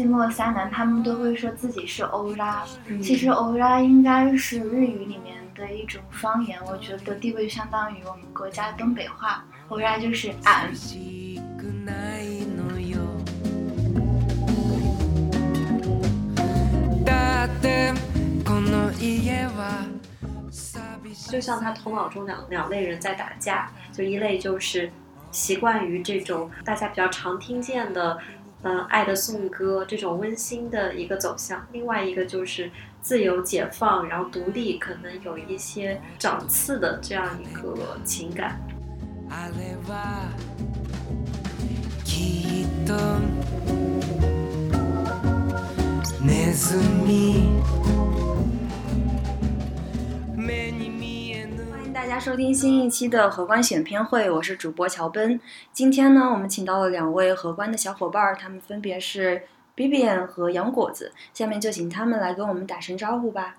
[0.00, 2.64] 寂寞三男，他们都会说自己是欧拉。
[2.86, 9.44] 嗯其实欧拉应该是日语里面的一种方言，我觉得地位相当于我们国家东北话。
[9.68, 10.74] 欧拉就是俺。
[10.74, 13.00] しくないのよ
[17.04, 17.92] だって
[18.44, 19.86] この家は
[20.50, 24.90] 寂しい就像他头脑中两两类人在打架，就一类就是
[25.32, 28.18] 习惯于这种大家比较常听见的，
[28.63, 32.69] 嗯、爱的颂歌这种温馨的一个走向；另外一个就是
[33.01, 37.75] 自由解放，然后独立，可能有一些长刺的这样一个
[38.05, 38.59] 情感。
[52.01, 55.39] 大家收听新一期的荷官选片会，我是主播乔奔。
[55.71, 59.43] 今天呢，我们请到了两位荷官的小伙伴儿，他们分别是
[59.75, 61.13] Bibian 和杨果子。
[61.31, 63.57] 下面就请他们来跟我们打声招呼吧。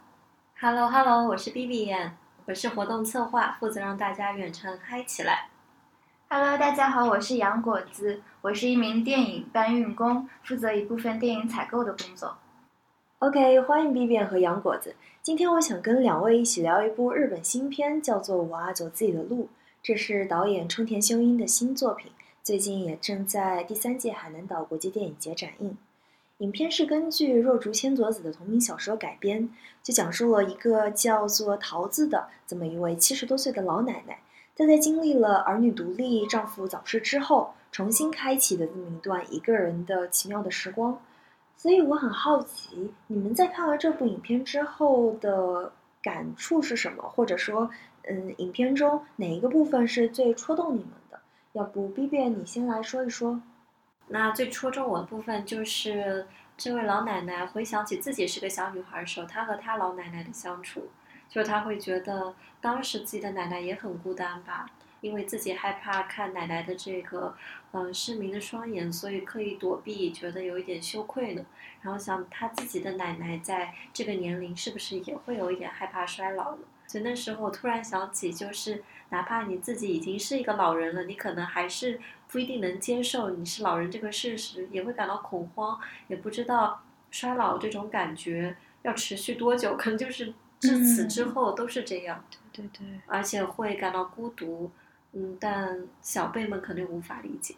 [0.59, 5.47] Hello Hello，我是 B B 燕，我是活动策划，负责让大家远程嗨起来。
[6.29, 12.37] Hello，大家好，我是杨果子，我是一名电影搬运工，负责一部分电影采购的工作。
[13.21, 14.97] OK，欢迎 Bibian 和杨果子。
[15.23, 19.45] 今天我想跟两位一起聊一部日本新片，叫做《我啊走自己的路》。
[19.81, 22.11] 这是导演冲田修一的新作品，
[22.43, 25.77] 最近也正在第三届海南岛国际电影节展映。
[26.39, 29.49] 影片是根据若竹千佐子的同名小说改编，
[29.81, 34.19] 就讲述了一个叫做桃子的这么一位七十多岁的老奶奶，
[34.57, 41.01] 她在经历了儿女独立、丈夫早逝之后，重新开启的这么一段一个人的奇妙的时光。
[41.63, 47.05] 所以我很好奇，你们在看完这部影片之后的感触是什么？
[47.05, 47.71] 或者说，
[48.03, 51.21] 嗯，影片中哪一个部分是最戳动你们的？
[51.53, 53.41] 要不 B B 你先来说一说。
[54.09, 60.89] 那最戳中我的部分就是这位老奶奶回想起自己是个小女孩的时候，她和她老奶奶的相处，
[61.29, 64.69] 就是她会觉得当时自己的奶奶也很孤单吧，
[65.03, 67.35] 因为自己害怕看奶奶的这个
[67.73, 71.45] 嗯、呃失明的双眼，所以刻意躲避，觉得有一点羞愧呢。
[71.83, 76.63] 然后想他自己的奶奶在这个年龄是不是也会有一点害怕衰老呢？
[76.87, 81.99] 所以那时候我突然想起，就是哪怕你自己已经是一个老人了，你可能还是
[82.29, 86.81] 不一定能接受你是老人这个事实，也会感到恐慌，也不知道
[87.11, 94.71] 衰老这种感觉要持续多久，可能就是至此之后都是这样，对对对，而且会感到孤独。
[95.13, 97.55] 嗯，但小辈们肯定无法理解。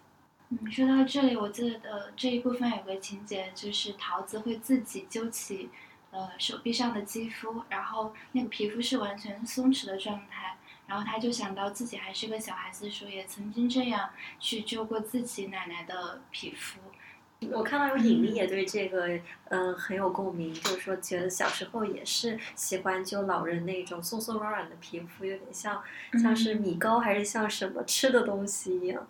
[0.51, 5.71] 嗯，说到这里，我记得这一部分有个情节，就是桃子会自己揪起，
[6.11, 10.57] 呃，手臂上的肌肤，然后那个皮肤是完全松弛的状态，
[10.87, 16.79] 然后他就想到自己还是个小孩子的时候，也曾经这样去揪过自己奶奶的皮肤。
[17.53, 19.09] 我看到有影迷也对这个
[19.49, 25.83] 嗯很有共鸣，就是说觉得小时候也是喜欢就老人那种松松软软的皮肤，有点像
[26.23, 29.07] 像是米糕还是像什么吃的东西一样。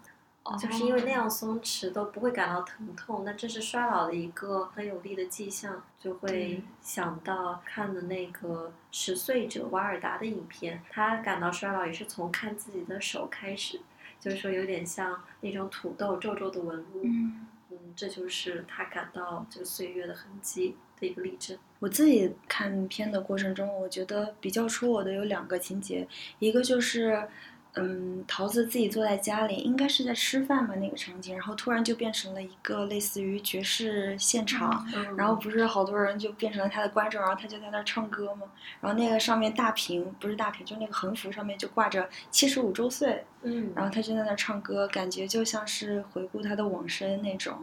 [0.61, 13.81] 就是因为那样松弛都不会感到疼痛，那这是衰老的一个很有力的迹象，就会想到看的那个十岁者瓦尔达的影片，他感到衰老也是从看自己的手开始，
[14.21, 21.59] 就是说有点像那种土豆皱皱的纹路，嗯嗯，这就是他感到这个岁月的痕迹的一个例证。
[21.81, 26.09] 我自己看片的过程中，我觉得比较戳我的有两个情节，
[26.39, 27.29] 一个就是。
[27.77, 38.47] 嗯，桃子自己坐在家里，应该是在吃饭吧那个场景，然后突然就变成了一个类似于爵士现场，嗯然后不是好多人就变成了他的观众，然后他就在那儿唱歌嘛。
[38.81, 47.55] 然后那个上面大屏不是大屏，就那个横幅上面就挂着七十五周岁，嗯，然后他就在那儿唱歌，感觉就像是回顾他的往生那种。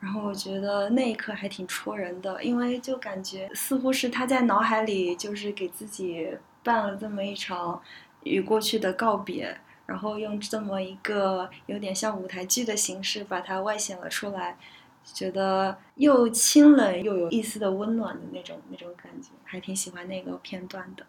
[0.00, 6.28] 然后我觉得那一刻还挺戳人的，因为就感觉似乎是他在脑海里就是给自己
[6.62, 7.82] 办了这么一场
[8.24, 14.56] 与过去的告别，然后用这么一个有点像舞台剧的形式把它外显了出来，
[15.04, 21.06] 觉得又清冷又有一丝的温暖的那种那种感觉，还挺喜欢那个片段的。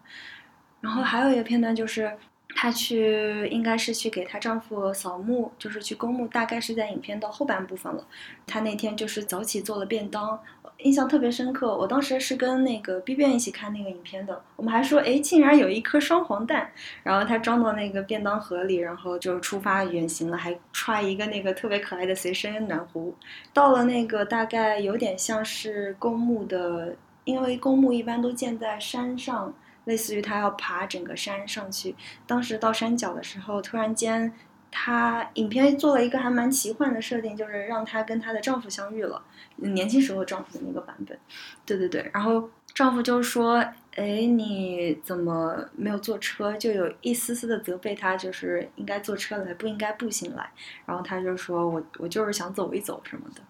[0.80, 2.16] 然后还有一个片段就是。
[2.62, 8.06] 她去应该是去给她丈夫扫墓，就是去公墓，大概是在影片的后半部分了。
[8.46, 10.38] 她那天就是早起做了便当，
[10.80, 11.74] 印象特别深刻。
[11.74, 16.70] 我当时是跟那个 B 变一起看那个影片的，我们还说，哎，竟然有一颗双黄蛋，
[17.02, 23.14] 然后她装到那个便当盒里，然后就出发远行了，还揣一个那个特别可爱的随身暖壶。
[23.54, 29.50] 到了那个大概有点像是公墓的，因为公墓一般都建在山上。
[29.90, 34.32] 类似于他要爬整个山上去，当时到山脚的时候，突然间
[34.70, 39.20] 她影片做了一个还蛮奇幻的设定，就是让她跟她的丈夫相遇了，
[39.56, 41.18] 年轻时候丈夫的那个版本。
[41.66, 43.56] 对对对，然后丈夫就说
[43.96, 50.48] ：“哎，你怎么没有坐车？”就有一丝丝的责备她，就是应该坐车来，不应该步行来。
[50.86, 53.42] 然后她就说：“我我就是想走一走什么的。”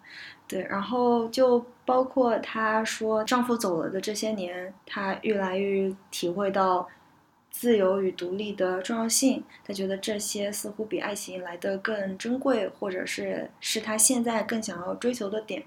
[0.51, 6.89] 对，然后就包括她说丈夫走了的这些年，她越来越体会到
[7.53, 9.45] 自由与独立的重要性。
[9.65, 15.63] 她觉得这些似乎比爱情来的更珍贵，或者是是她现在更想要追求的点。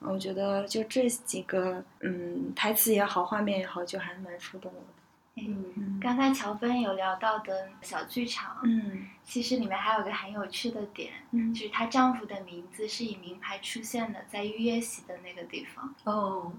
[0.00, 4.95] 然后我觉得就这几个，嗯，台词也好，画面也好，就还蛮触动我的。
[5.38, 9.06] 嗯，刚才乔芬有聊到的小剧场，嗯。
[9.22, 11.52] 其实里面还有个很有趣的点，嗯。
[11.52, 15.94] 就是她丈夫的名字是以名牌出现的，在预约席的那个地方。
[16.04, 16.52] 哦，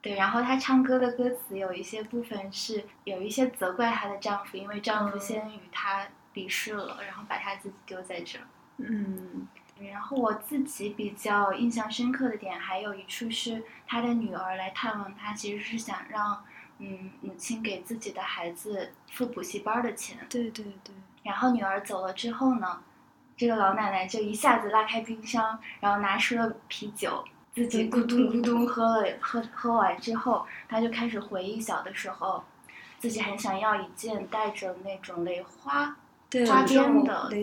[0.00, 5.20] 对，然后她唱歌的歌词有一些部分是有一些责怪她的丈夫，因为丈夫嗯。
[5.20, 8.44] 先与她离世了，然后把她自己丢在这儿。
[8.78, 9.46] 嗯。
[9.80, 16.42] 然后我自己比较印象深刻的点，还有一处是她的女儿来探望她，其实是想让
[16.86, 20.18] 嗯母亲给自己的孩子付补习班的钱。
[20.28, 22.80] 对对对，然后女儿走了之后呢，
[23.36, 32.44] 这个老奶奶就一下子拉开冰箱，然后拿出了啤酒，自己咕咚咕咚喝了喝喝完之后，她就开始回忆小的时候，
[32.98, 35.96] 自己很想要一件带着那种蕾花
[36.46, 37.42] 花边的，对，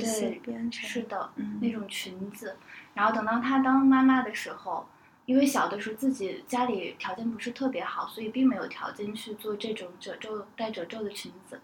[0.71, 2.57] 是的，嗯那种裙子。
[2.93, 4.85] 然后等到她当妈妈的时候，
[5.25, 11.59] 因为小的时候自己家里条件不是特别好，所以并没有条件去做这种褶皱带褶皱的裙子。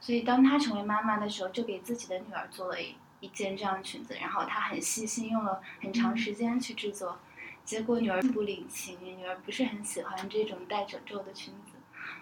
[0.00, 7.18] 所以当她成为妈妈的时候，就给自己的女儿做了一一件这样的裙子，然后她很细心，用了很长时间去制作。
[7.64, 11.72] 结果女儿不领情，女儿不是很喜欢这种带褶皱的裙子。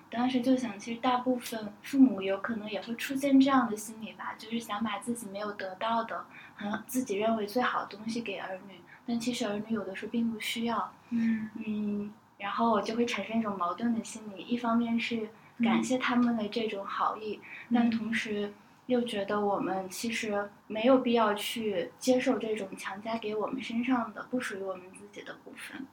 [0.08, 6.24] 当时就想，其实大部分父母有可能也会出现这样的心理吧，就是想把自己没有得到的、
[6.54, 10.92] 很自己认为最好的东西给儿女，但其实儿女有的时候并不需要。
[11.10, 15.28] 嗯嗯，然后我就会产生一种矛盾的心理，一方面是
[15.60, 17.40] 感谢他们的这种好意，
[17.72, 18.52] 但同时
[18.86, 25.86] 又觉得我们其实没有必要去接受这种强加给我们身上的不属于我们自己的部分。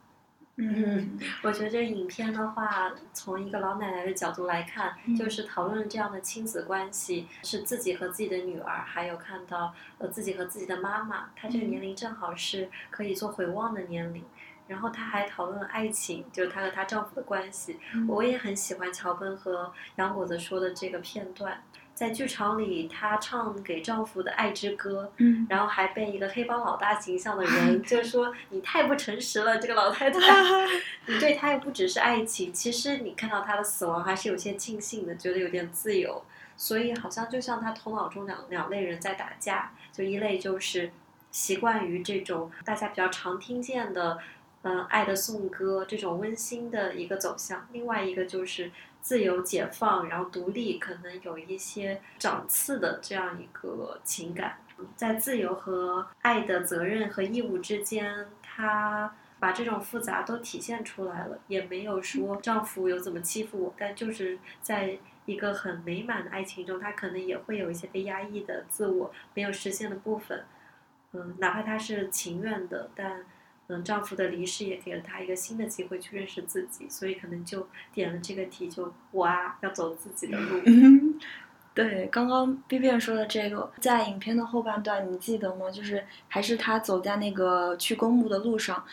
[0.57, 14.23] 嗯我觉得这影片的话，从一个老奶奶的角度来看，嗯就是讨论这样的亲子关系，是自己和自己的女儿，还有看到呃自己和自己的妈妈，她这个嗯年龄正好是可以做回望的年龄。
[14.65, 17.79] 然后她还讨论了爱情，就是她和她丈夫的关系。
[17.93, 21.61] 嗯我也很喜欢乔奔和杨果子说的这个片段，
[21.93, 30.19] 在剧场里，她唱给丈夫的《爱之歌》，嗯然后还被一个黑帮老大形象的 人就说你太不诚实了，这个老太太，
[31.07, 36.23] 你对他又不只是爱情，其实你看到他的死亡还是有些庆幸的，觉得有点自由，
[36.57, 40.91] 所以好像就像她头脑中两两类人在打架，就一类就是
[41.31, 44.19] 习惯于这种大家比较常听见的。
[44.65, 48.71] 嗯，爱的颂歌这种温馨的一个走向，另外一个就是
[49.03, 54.57] 自由解放，然后独立，可能有一些长刺的这样一个情感。
[54.95, 70.45] 在自由和爱的责任和义务之间，她把这种复杂都体现出来了，也没有说丈夫有怎么欺负我，但就是在一个很美满的爱情中，她可能也会有一些被压抑的自我没有实现的部分。
[71.11, 73.23] 嗯，哪怕她是情愿的，但
[73.73, 80.61] 嗯，丈夫的离世也给了她一个新的机会去认识自己，所以可能就点了这个题，就我啊要走自己的路。
[80.65, 81.19] 嗯，
[81.73, 85.71] 对，刚刚 B B 说的这个，在影片的后半段，你记得吗？
[85.71, 88.83] 就是还是她走在那个去公墓的路上，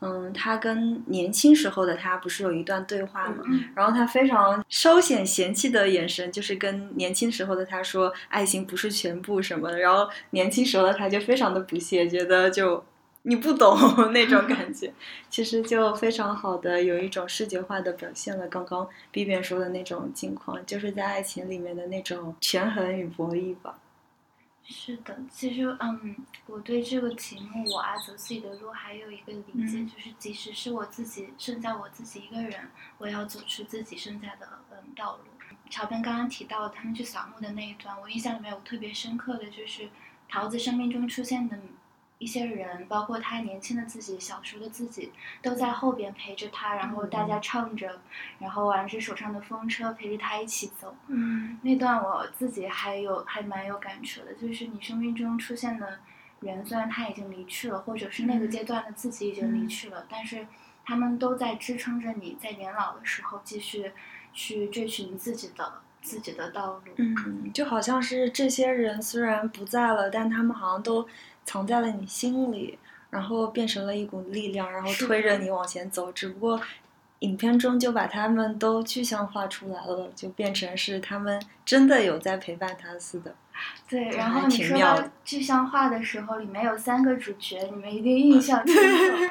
[0.00, 3.42] 嗯，他跟年轻时候的他不是有一段对话吗？
[3.48, 12.84] 嗯然后他非常稍显嫌弃的眼神，就是跟年轻时候的他说爱情不是全部什么的，然后年轻时候的他就非常的不屑，觉得就
[13.28, 13.76] 你不懂
[14.12, 14.92] 那种感觉，
[15.28, 23.78] 其实就非常好的有一种视觉化的表现了刚刚 B B 说的那种境况，就是在爱情里面的那种权衡与博弈吧。
[24.64, 26.16] 是的，其实嗯，
[26.46, 32.68] 我对这个题目“我爱走自己的路”还有一个理解，嗯就是即使是我自己剩下我自己一个人，
[32.98, 35.22] 我也要走出自己剩下的嗯道路。
[35.70, 39.88] 乔本刚刚提到他们去扫墓的那一段，我印象里面有特别深刻的就是
[40.30, 41.58] 桃子生命中出现的
[42.18, 48.00] 一些人，包括他年轻的自己、小时候的自己，都在后边陪着他，然后大家唱着，
[48.40, 50.96] 然后玩着手上的风车，陪着他一起走。
[51.06, 56.00] 嗯那段我自己还有还蛮有感触的，就是你生命中出现的
[56.40, 60.46] 人，虽然他已经离去了，或者是那个阶段的自己已经离去了，但是
[60.84, 63.92] 他们都在支撑着你在年老的时候继续
[64.32, 66.92] 去追寻自己的自己的道路。
[66.96, 71.06] 嗯，就好像是这些人虽然不在了，但他们好像都
[71.48, 72.78] 藏在了你心里，
[73.08, 76.12] 然后变成了一股力量，然后推着你往前走。
[76.12, 76.60] 只不过
[77.20, 83.34] 影片中就把他们都具象化出来了，就变成是他们真的有在陪伴他似的。
[83.88, 88.76] 对，然后你说到具象化的时候，里面有三个主角，你们一定印象深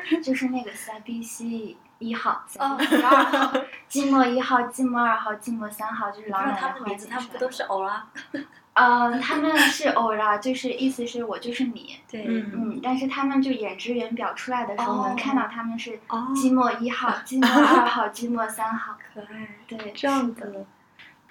[0.09, 3.53] 刻， 就是那个萨比西一号、萨比西二号、
[3.87, 8.07] 寂寞一号、寂寞二号、寂寞三号，就是不是老奶奶他们名字，他们不都是欧啦？
[8.77, 18.95] 呃，他们是偶然，就是意思是我就是你，对，嗯嗯，但是他们就演职员表出来的时候，能看到他们是哦寂寞一号、 寂寞二号、寂寞三号。
[19.11, 19.47] 可爱。
[19.67, 20.51] 对，这样是的。
[20.51, 20.65] 子，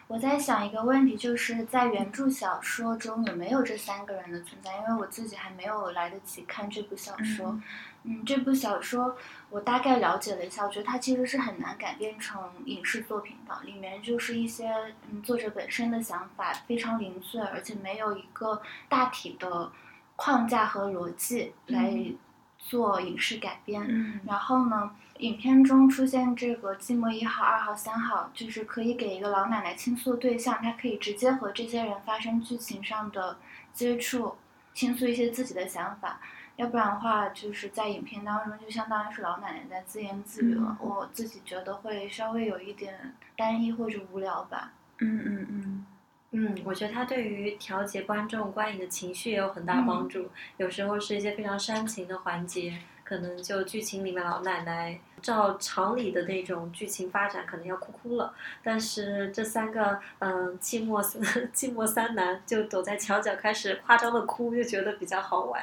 [0.09, 4.73] 我在想一个问题，就是在原著小说中有没有这三个人的存在？
[4.79, 7.57] 因为我自己还没有来得及看这部小说。
[8.07, 9.17] 嗯嗯，这部小说
[9.51, 13.61] 我大概了解了一下，我觉得它其实是很难改编成影视作品的。
[13.65, 14.71] 里面就是一些
[15.11, 19.71] 嗯作者本身的想法非常零碎，而且没有一个大体的
[20.15, 22.17] 框架和逻辑来嗯
[22.59, 23.85] 做影视改编。
[23.89, 33.39] 嗯然后呢，影片中出现这个寂寞一号、二号、三号，就是可以给一个老奶奶倾诉的对象，她可以直接和这些人发生剧情上的
[33.73, 34.37] 接触，
[34.75, 36.21] 倾诉一些自己的想法。
[36.57, 40.77] 要不然的话，就是在影片当中，就相当于是老奶奶在自言自语了。
[40.81, 44.73] 嗯我自己觉得会稍微有一点单一或者无聊吧。
[44.99, 45.87] 嗯嗯嗯
[46.33, 50.29] 嗯，我觉得它对于调节观众观影的情绪也有很大帮助。
[50.57, 58.35] 有时候是一些非常煽情的环节，可能就剧情里面老奶奶照常理的那种剧情发展，可能要哭哭了。
[58.63, 61.23] 但是这三个嗯寂寞三
[61.53, 65.63] 寂寞三男就躲在墙角开始夸张的哭，就觉得比较好玩，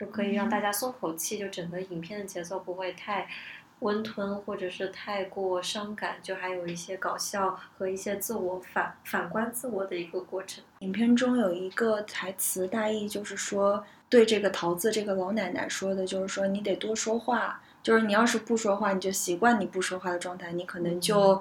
[0.00, 3.28] 就可以让大家松口气，就整个影片的节奏不会太。
[3.80, 10.62] 温吞或者是太过伤感，就还有一些搞笑和一些自我反反观自我的一个过程。
[10.80, 21.40] 影片中有一个台词，大意就是说，对这个桃子这个老奶奶说的，就是说你得多说话，就是你要是不说话，你就习惯你不说话的状态，你可能就，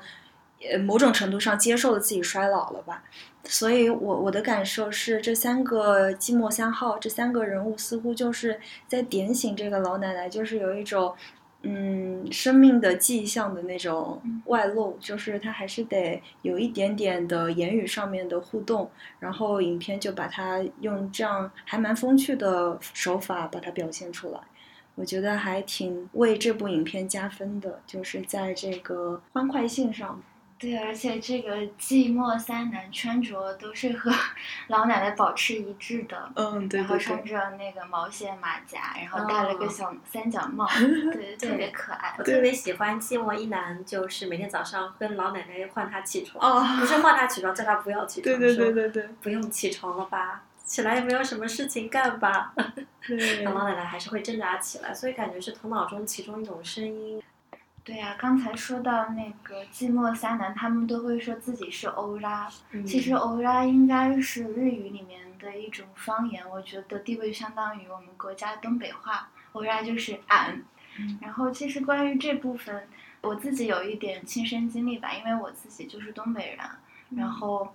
[0.62, 3.04] 呃，某种程度上接受了自己衰老了吧。
[3.44, 11.16] 所以我我的感受是，这三个寂寞三号这三个人物似乎就是在点醒这个老奶奶，就是有一种。
[11.62, 18.90] 嗯，生命的迹象的那种外露，就是她还是得有一点点的言语上面的互动，
[19.20, 24.40] 然后影片就把它用这样还蛮风趣的手法把它表现出来，
[24.96, 30.22] 我觉得还挺为这部影片加分的，就是在这个欢快性上。
[30.60, 34.12] 对，而且这个寂寞三男穿着都是和
[34.68, 36.30] 老奶奶保持一致的。
[36.36, 40.68] 嗯，对然后穿着那个毛线马甲，然后戴了个哦小三角帽，
[41.14, 42.24] 对，特别可爱我。
[42.24, 52.54] 特别喜欢寂寞一男，就是每天早上跟老奶奶换他起床，哦不是换他起床，叫他不要起床，对对对对不用起床了吧，起来也没有什么事情干吧，
[53.08, 57.24] 对然后老奶奶还是会挣扎起来，所以感觉是头脑中其中一种声音。
[57.90, 70.62] 对呀、刚才说到那个寂寞三男，他们都会说自己是欧拉，嗯其实欧拉应该是日语里面的一种方言，我觉得地位相当于我们国家东北话，欧拉就是俺。
[71.00, 72.88] 嗯然后其实关于这部分，
[73.22, 76.60] 我自己有一点亲身经历吧，因为我自己就是东北人，
[77.18, 77.74] 然后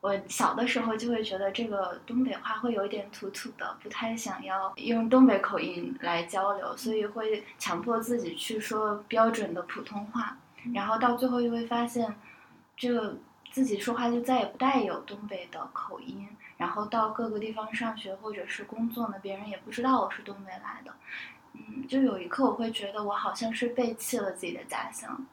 [0.00, 10.38] 我小的时候就会觉得这个东北话会有一点土土的，不太想要用东北口音来交流，所以会强迫自己去说标准的普通话，
[10.72, 12.14] 然后到最后就会发现，
[12.74, 13.18] 这个
[13.52, 16.26] 自己说话就再也不带有东北的口音，
[16.56, 20.94] 然后到各个地方上学或者是工作呢，别人也不知道我是东北来的，
[21.52, 25.26] 嗯，就有一刻我会觉得我好像是背弃了自己的家乡。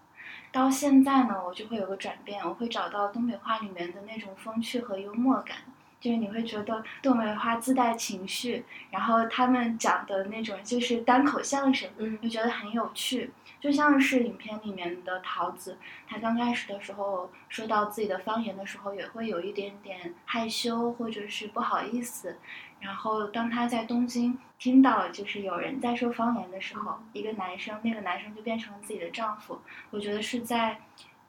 [0.57, 5.57] 到现在呢，我就会有个转变，我会找到东北话里面的那种风趣和幽默感，
[5.99, 13.31] 就是你会觉得东北话自带情绪，然后他们讲的那种就是单口相声，嗯就觉得很有趣。
[13.59, 22.37] 就像是影片里面的桃子，她刚开始的时候说到自己的方言的时候，也会有一点点害羞或者是不好意思。
[22.79, 29.59] 然后当他在东京听到就是有人在说方言的时候，一个男生，那个男生就变成了自己的丈夫。
[29.89, 30.79] 我觉得是在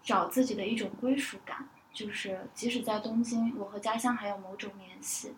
[0.02, 5.34] 找自己的一种归属感，就是即使在东京，我和家乡还有某种联系。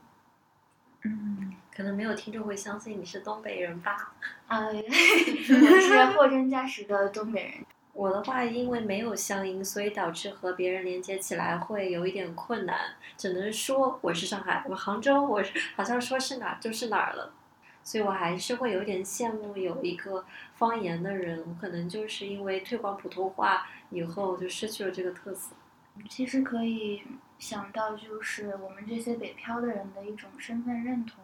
[1.02, 4.12] 嗯，可能没有听众会相信你是东北人吧？
[4.49, 7.64] 呃， 我是货真价实的东北人。
[8.00, 15.45] 我的话，因为没有乡音，所以导致和别人连接起来会有一点困难，只能说我是上海，我杭州，我
[15.76, 17.35] 好像说是哪就是哪儿了，
[17.85, 25.54] 所以我还是会有点羡慕有一个方言的人，可能就是因为推广普通话以后就失去了这个特色。
[26.09, 27.02] 其实可以
[27.38, 31.23] 想到，就是我们这些北漂的人的一种身份认同。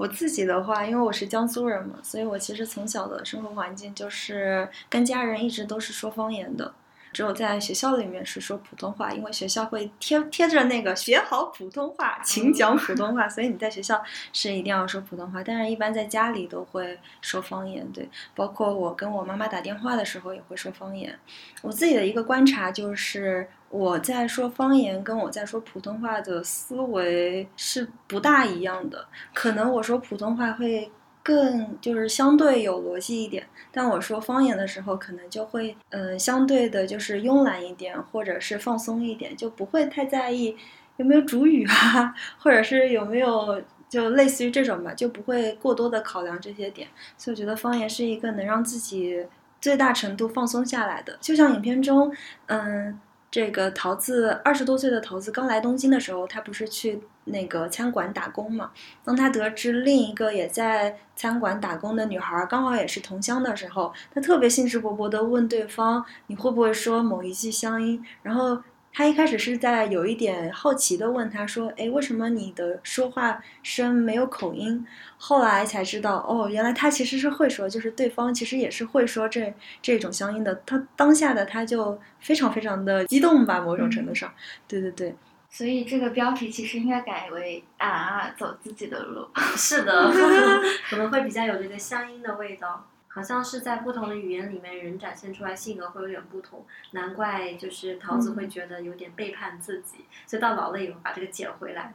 [0.00, 6.72] 我自己的话，因为我是江苏人嘛，所以我其实从小的生活环境就是跟家人一直都是说方言的。
[7.12, 14.02] 只有在学校里面是说普通话，因为学校会贴贴着那个学好普通话，请讲普通话，所以你在学校
[14.32, 15.42] 是一定要说普通话。
[15.42, 21.18] 但是，一般在家里都会说方言，对，包括我跟我妈妈打电话的时候也会说方言。
[21.60, 29.06] 我自己的一个观察就是，我在说方言跟我在说普通话的思维是不大一样的。
[29.32, 30.90] 可能我说普通话会
[31.22, 40.56] 更就是相对有逻辑一点，但我说方言的时候，可能就会呃相对的就是慵懒一点，或者是放松一点，就不会太在意
[40.96, 46.88] 有没有主语啊， 或者是有没有就类似于这种吧，就不会过多的考量这些点。
[47.16, 49.24] 所以我觉得方言是一个能让自己
[49.60, 52.12] 最大程度放松下来的，就像影片中，
[52.46, 52.98] 嗯。
[53.30, 58.72] 这个桃子二十多岁的桃子刚来东京的时候，他不是去那个餐馆打工嘛？
[59.04, 68.60] 当他得知另一个也在餐馆打工的女孩刚好也是同乡的时候，他特别兴致勃勃地问对方：“你会不会说某一句乡音？”然后
[68.92, 74.84] 他一开始是在有一点好奇的问他说：“哎，为什么你的说话声没有口音？”
[75.16, 80.54] 后来才知道，哦，原来他其实是会说，就是对方其实也是会说这这种乡音的。
[80.66, 84.32] 他当下的他就非常非常的激动吧，某种程度上，
[84.66, 85.14] 对对对。
[85.48, 89.26] 所以这个标题其实应该改为“啊啊，走自己的路”。
[89.56, 90.10] 是的，
[90.88, 92.86] 可能会比较有这个乡音的味道。
[93.12, 101.92] 好像是在不同的语言里面，人展现出来性格会有点不同，难怪就是桃子会觉得有点背叛自己，所以到老了以后把这个捡回来。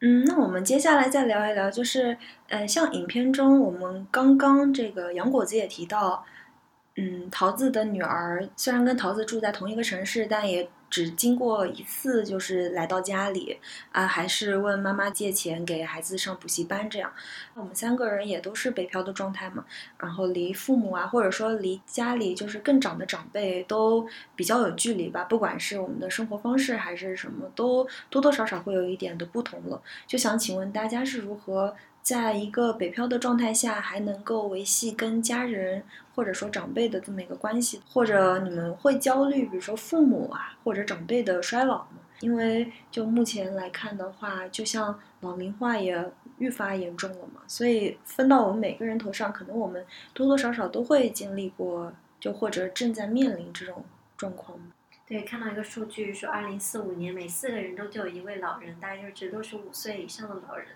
[0.00, 2.16] 嗯，那我们接下来再聊一聊，就是
[2.48, 6.24] 呃，像影片中我们刚刚这个杨果子也提到，
[6.96, 13.58] 嗯，桃子的女儿虽然跟桃子住在同一个城市，但也只经过一次，就是来到家里
[13.90, 17.12] 啊，还是问妈妈借钱给孩子上补习班这样。
[17.54, 19.64] 我们三个人也都是北漂的状态嘛，
[19.98, 25.24] 然后离父母啊，或者说离家里就是更长的长辈都比较有距离吧。
[25.24, 29.82] 不管是我们的生活方式还是什么，都多多少少会有一点的不同了。
[30.06, 31.74] 就想请问大家是如何
[32.04, 35.82] 在一个北漂的状态下，还能够维系跟家人
[36.14, 37.80] 或者说长辈的这么一个关系？
[37.90, 42.00] 或者你们会焦虑，比如说父母啊或者长辈的衰老吗？
[42.20, 51.90] 因为就目前来看的话，就像老龄化也愈发严重了嘛，所以分到我们每个人头上，可能我们多多少少都会经历过，
[52.20, 53.82] 就或者正在面临这种
[54.18, 54.58] 状况。
[55.06, 60.66] 对，看到一个数据说，二零四五年每四个人中就有一位老人，大概就是指六十五岁以上的老人。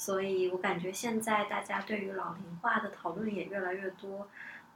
[0.00, 4.26] 所以我感觉现在大家对于老龄化的讨论也越来越多，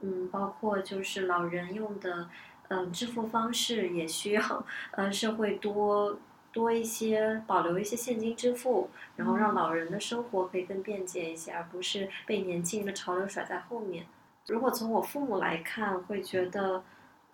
[0.01, 2.29] 嗯，包括就是老人用的，
[2.67, 6.19] 嗯，支付方式也需要，呃，社会多
[6.53, 14.05] 多一些保留一些现金支付，然后让老人的生活可以更便捷一些，而不是被年轻人的潮流甩在后面。
[14.45, 16.83] 如果从我父母来看，会觉得。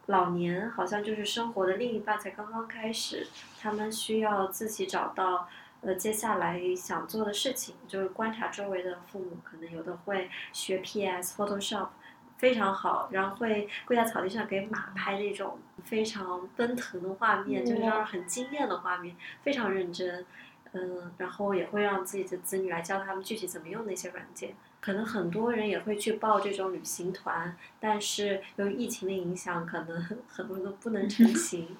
[0.08, 3.28] 老年好像就是生活的另一半才刚刚开始，
[3.62, 5.48] 他们需要自己找到
[5.82, 11.90] 呃接下来想做的事情，就是观察周围的父母，可能有的会学 PS、Photoshop，
[12.38, 20.26] 非常好，然后会跪在草地上给马拍那种非常奔腾的画面，就是让人很惊艳的画面，非常认真，
[20.74, 24.54] 嗯，然后也会让自己的子女来教他们具体怎么用那些软件。
[24.80, 31.78] 可能很多人也会去报这种旅行团，但是由于疫情的影响，可能 很多人都不能 成行，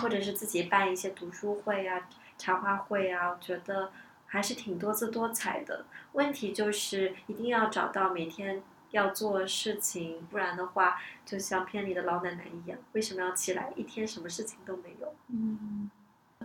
[0.00, 2.08] 或者是自己办一些读书会啊、
[2.44, 3.90] 茶话会啊，我觉得
[4.26, 5.86] 还是挺多姿多彩的。
[6.12, 15.14] 问题就是一定要找到每天要做事情，不然的话，就像片里的老奶奶一样，为什么要起来一天什么事情都没有？
[15.28, 15.90] 嗯。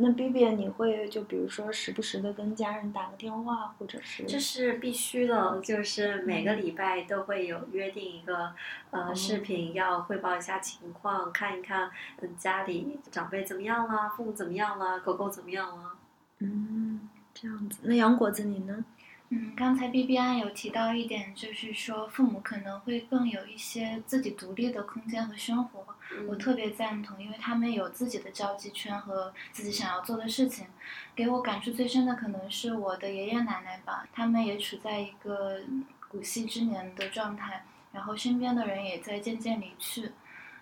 [0.02, 4.24] 那 B B，你会就比如说时不时的跟家人打个电话，或者是？
[4.24, 8.54] 这是必须的，就是每个礼拜都会有约定一个
[8.92, 15.92] 呃视频，要汇报一下情况，看一看嗯家里长辈怎么样了，父母怎么样了，狗狗怎么样了。
[16.40, 17.80] 嗯，这样子。
[17.84, 18.86] 那杨果子你呢？
[19.32, 25.86] 嗯，刚才 B B I 有提到一点，就是说父母可能会更有一些自己独立的空间和生活，
[26.28, 30.66] 我特别赞同，因为他们有自己的交际圈和自己想要做的事情。
[31.16, 35.60] 给我感触最深的可能是我的爷爷奶奶吧，他们也处在一个
[36.08, 40.12] 古稀之年的状态，然后身边的人也在渐渐离去，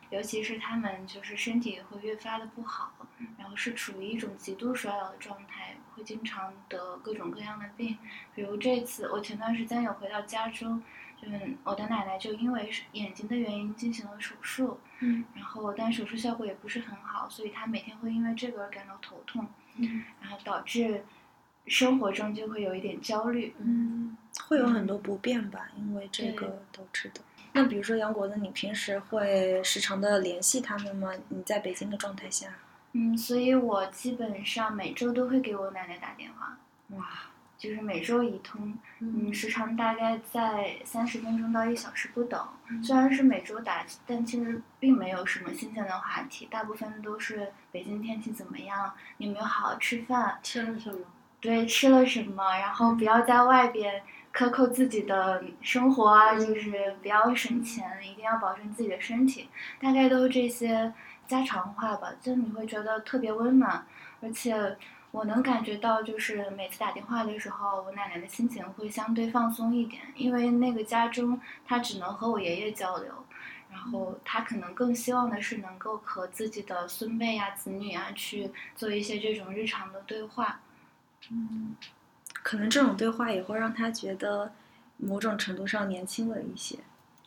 [0.10, 2.92] 尤其是他们就是身体会越发的不好，
[3.38, 5.78] 然后是处于一种极度衰老的状态。
[5.98, 7.98] 会经常得各种各样的病，
[8.36, 10.82] 比如这次我前段时间有回到家中，
[11.20, 21.04] 就是我的奶奶就因为是眼睛的原因进行了手术，嗯然后但手术效果也不是很好，所以她每天会因为这个而感到头痛，嗯然后导致
[21.66, 23.56] 生活中就会有一点焦虑。
[23.58, 24.16] 嗯，
[24.48, 27.22] 会有很多不便吧，因为这个导致的。
[27.54, 31.12] 那比如说杨果子，你平时会时常的联系他们吗？
[31.30, 32.48] 你在北京的状态下，
[32.94, 36.58] 嗯，所以我基本上每周都会给我奶奶打电话，
[36.96, 37.06] 哇，
[37.58, 42.40] 就是每周一通，嗯，时长大概在三十分钟到一小时不等。
[42.84, 51.00] 虽然是每周打，但其实并没有什么新鲜的话题，大部分都是北京天气怎么样，你有没有好好吃饭，吃了什么？
[51.40, 59.48] 对，吃了什么，然后不要在外边克扣自己的生活啊，就是不要省钱，一定要保证自己的身体，
[59.80, 60.92] 大概都是这些
[61.28, 63.86] 家常话吧，就你会觉得特别温暖，
[64.22, 64.78] 而且
[65.12, 73.12] 我能感觉到，就是每次打电话的时候，我奶奶的心情会相对放松一点，因为那个家中她只能和我爷爷交流。
[73.70, 80.62] 然后她可能更希望的是能够和自己的孙辈啊、子女啊去做一些这种日常的对话。
[81.30, 81.76] 嗯
[82.44, 84.54] 可能这种对话也会让她觉得
[84.96, 86.80] 某种程度上年轻了一些。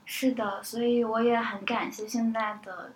[0.06, 2.92] 是的，所以我也很感谢现在的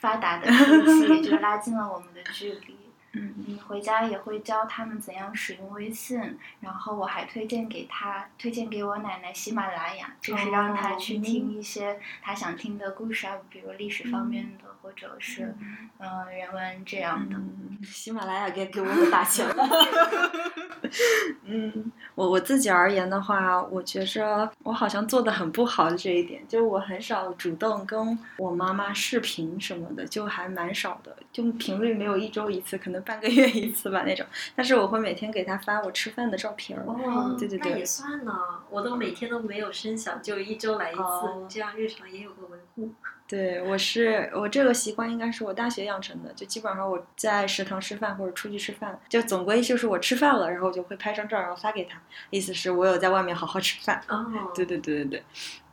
[0.00, 2.85] 发达的科技，就拉近了我们的距离。
[3.16, 15.54] 嗯你，回家也会教他们怎样使用微信，然后我还推荐给他，推荐给我奶奶喜马拉雅，就是让他去哦听一些他想听的故事啊，比如历史方面的，或者是
[15.98, 17.36] 嗯、呃人文这样的。
[17.36, 19.68] 嗯，喜马拉雅给给我们打钱了。
[21.44, 34.26] 嗯，我我自己而言的话，我觉着我好像做的很不好的这一点，就是我很少主动跟我妈妈视频什么的，就还蛮少的，就频率没有一周一次，可能半个月一次吧那种。
[34.54, 36.84] 但是我会每天给他发我吃饭的照片儿。
[36.86, 38.32] 哦，对对对那也算呢。
[38.68, 42.92] 我都每天都没有声响，就一周来一次，哦这样日常也有个维护。
[43.28, 54.00] 对，我是我这个习惯应该是我大学养成的，就基本上我在食堂吃饭或者出去吃饭，就总归就是我吃饭了，然后我就会拍张照然后发给他，意思是我有在外面好好吃饭。
[54.08, 55.22] 哦，对对对对对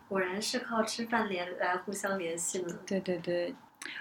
[0.10, 2.76] 果然是靠吃饭联来互相联系呢。
[2.86, 3.54] 对对对，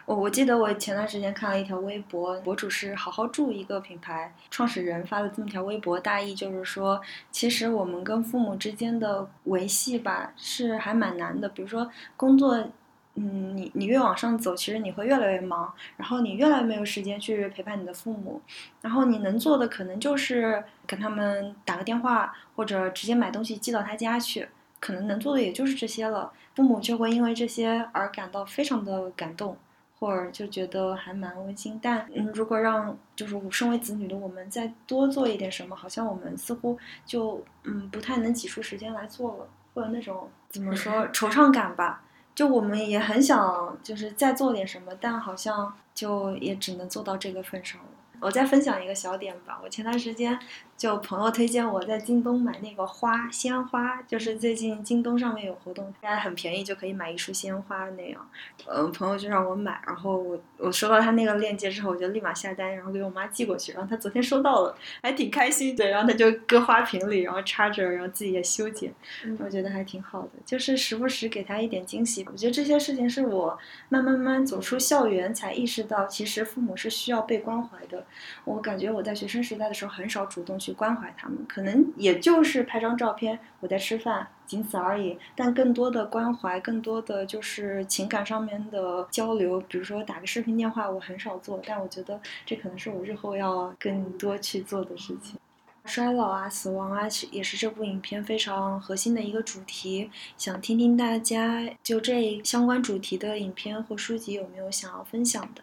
[0.05, 12.69] 我我记得我前段时间看了一条微博，博主是好好住一个品牌创始人发了这么条微博，大意就是说，其实我们跟父母之间的维系吧是还蛮难的，比如说工作。
[13.15, 18.41] 嗯，你你越往上走，其实你会越来越忙，然后你越来越没有时间去陪伴你的父母，
[18.81, 24.49] 然后你能做的可能就是跟他们打个电话，或者直接买东西寄到他家去，
[24.81, 26.33] 可能能做的也就是这些了。
[26.55, 29.59] 父母就会因为这些而感到非常的感动，
[30.03, 31.79] 或者就觉得还蛮温馨。
[31.81, 42.03] 但嗯，如果让就是我身为子女的我们再多做一点什么，好像我们似乎就嗯不太能挤出时间来做了，会有那种怎么说 惆怅感吧。
[42.35, 47.87] 就我们也很想就是再做点什么，但好像就也只能做到这个份上了。
[48.21, 50.39] 我再分享一个小点吧，我前段时间
[50.83, 58.29] 就朋友推荐我在京东买那个花鲜花，就是最近京东上面有活动，大家很便宜就可以买一束鲜花那样。
[58.67, 68.93] 嗯，朋友就让我买，然后我我收到他那个链接之后，我就立马下单，然后给我妈寄过去，然后她昨天收到了，还挺开心的，然后她就搁花瓶里，然后插着，然后自己也修剪，
[69.39, 72.27] 我觉得还挺好的，就是时不时给她一点惊喜。
[72.29, 73.57] 我觉得这些事情是我
[73.89, 78.05] 慢慢慢走出校园才意识到，其实父母是需要被关怀的。
[78.45, 85.19] 我感觉我在学生时代的时候很少主动关怀他们，可能也就是拍张照片，我在吃饭，仅此而已。
[85.35, 95.39] 但更多的关怀，更多的就是情感上面的交流，比如说打个视频电话，我很少做，但我觉得这可能是我日后要更多去做的事情。
[95.85, 100.09] 衰老啊，死亡啊，是也是这部影片非常核心的一个主题。
[100.37, 105.63] 想听听大家就这相关主题的影片或书籍有没有想要分享的？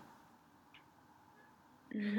[1.96, 2.18] 嗯，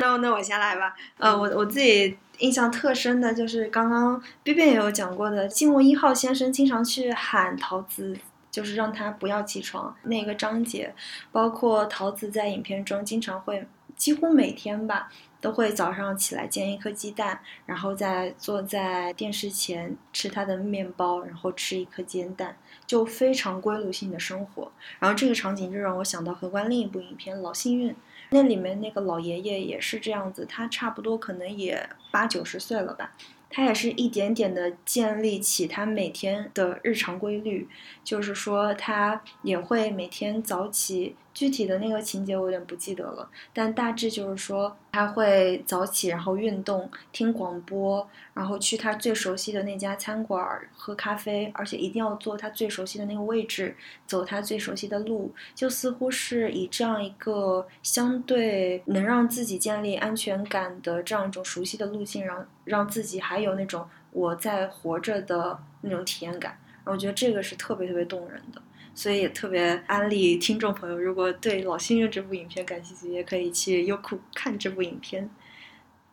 [0.00, 0.94] 那那我先来吧。
[1.16, 8.16] 呃，我我自己印象特深的就是刚刚 B B 也有讲过的，季莫一号先生经常去喊桃子，
[8.50, 10.94] 就是让他不要起床那个章节，
[11.32, 15.08] 包括桃子在影片中经常会，几乎每天吧。
[15.40, 22.56] 都会早上起来煎一颗鸡蛋，然后再坐在电视前吃他的面包，然后吃一颗煎蛋，
[22.88, 24.72] 就非常规律性的生活。
[24.98, 27.92] 然后这个场景就让我想到荷官另一部影片《老幸运》，
[28.30, 33.14] 那里面那个老爷爷也是这样子，他差不多可能也八九十岁了吧。
[33.50, 37.66] 他也是一点点的建立起他每天的日常规律，
[38.04, 66.58] 就是说他也会每天早起具体的那个情节我有点不记得了，但大致就是说他会早起，然后运动，听广播，然后去他最熟悉的那家餐馆喝咖啡，而且一定要坐他最熟悉的那个位置，走他最熟悉的路，就似乎是以这样一个相对能让自己建立安全感的这样一种熟悉的路径，让让自己还有那种我在活着的那种体验感。
[66.82, 68.60] 我觉得这个是特别特别动人的，
[68.98, 75.30] 所以也特别安利听众朋友，如果对《老星月》这部影片感兴趣，也可以去优酷看这部影片。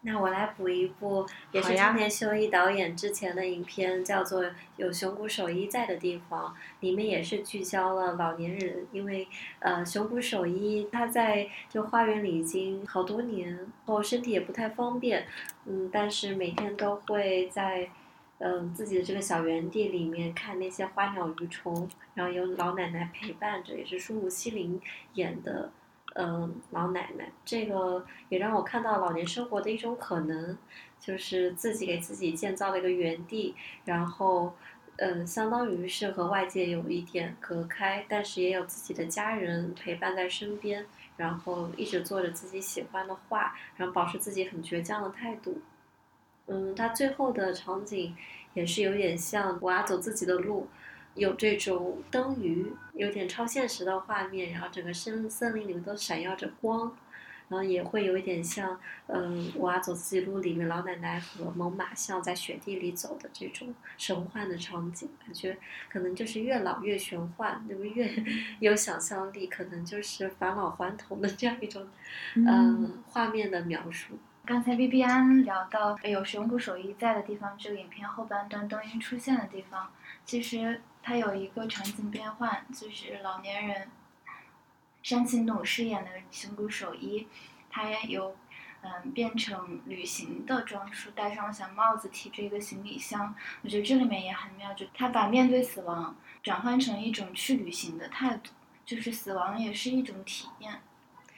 [0.02, 4.46] 那我来补一部，也是好呀金田秀一导演之前的影片，叫做
[4.78, 6.50] 《有熊谷守一在的地方》，
[6.82, 15.26] 里面也是聚焦了老年人，因为呃，熊谷守一他在就花园里已经好多年，后身体也不太方便，
[15.66, 17.90] 嗯，但是每天都会在。
[18.48, 24.80] 嗯，自己的这个小园地里面看那些花鸟鱼虫，然后有老奶奶陪伴着，也是舒鲁西林
[25.16, 25.72] 演的，
[26.14, 30.56] 嗯，老奶奶，这个也让我看到老年生活的一种可能，
[31.00, 34.54] 就是自己给自己建造了一个园地，然后，
[34.98, 40.86] 嗯，相当于是和外界有一点隔开，但是也有自己的家人陪伴在身边，
[41.18, 45.60] 然后一直做着自己喜欢的画，然后保持自己很倔强的态度。
[46.48, 48.16] 嗯，它最后的场景
[48.54, 50.68] 也是有点像我要走自己的路，
[51.16, 56.96] 有这种灯鱼，有点超现实的画面，然后整个森森林里面都闪耀着光，
[57.50, 65.58] 然后也会有一点像，嗯，我要走自己路里面老奶奶和猛犸象在雪地里走的这种神幻的场景，感觉
[65.90, 68.10] 可能就是越老越玄幻，那么越
[68.60, 71.88] 有想象力，可能就是返老还童的这样一种，
[72.36, 74.20] 嗯，画面的描述。
[74.46, 79.92] 刚才 B B 安聊到有熊谷守一在的地方，这个影片后半段灯音出现的地方，
[80.24, 83.90] 其实它有一个场景变换，就是老年人
[85.02, 87.28] 山崎努饰演的熊谷守一，
[87.72, 88.36] 他也有
[88.84, 93.34] 嗯变成旅行的装束，戴上了小帽子，提着一个行李箱。
[93.64, 98.52] 我觉得这里面也很妙，就他把面对死亡转换成一种去旅行的态度，
[98.86, 100.82] 就是死亡也是一种体验。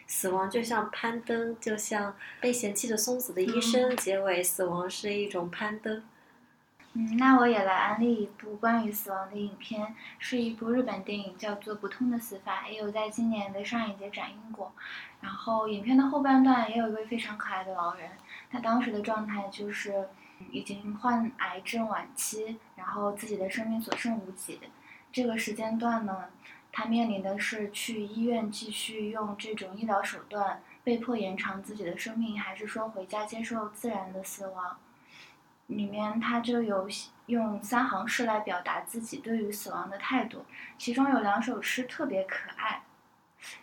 [0.08, 3.96] 死亡就像攀登，就像被嫌弃的松子的一生。
[3.98, 6.02] 结尾，死亡是一种攀登。
[6.94, 14.72] 嗯，那我也来安利一部关于死亡的影片，是一部日本电影，叫做《不痛的死法》，也有在今年的上影节展映过。
[15.22, 18.10] 然后影片的后半段也有一位非常可爱的老人，
[18.50, 20.08] 他当时的状态就是
[20.40, 24.60] 嗯已经患癌症晚期，然后自己的生命所剩无几。
[25.12, 26.26] 这个时间段呢，
[26.80, 34.78] 他面临的是去医院继续用这种医疗手段被迫延长自己的生命，还是说回家接受自然的死亡？
[35.66, 36.88] 里面他就有
[37.26, 40.46] 用三行诗来表达自己对于死亡的态度，
[40.78, 42.84] 其中有两首诗特别可爱，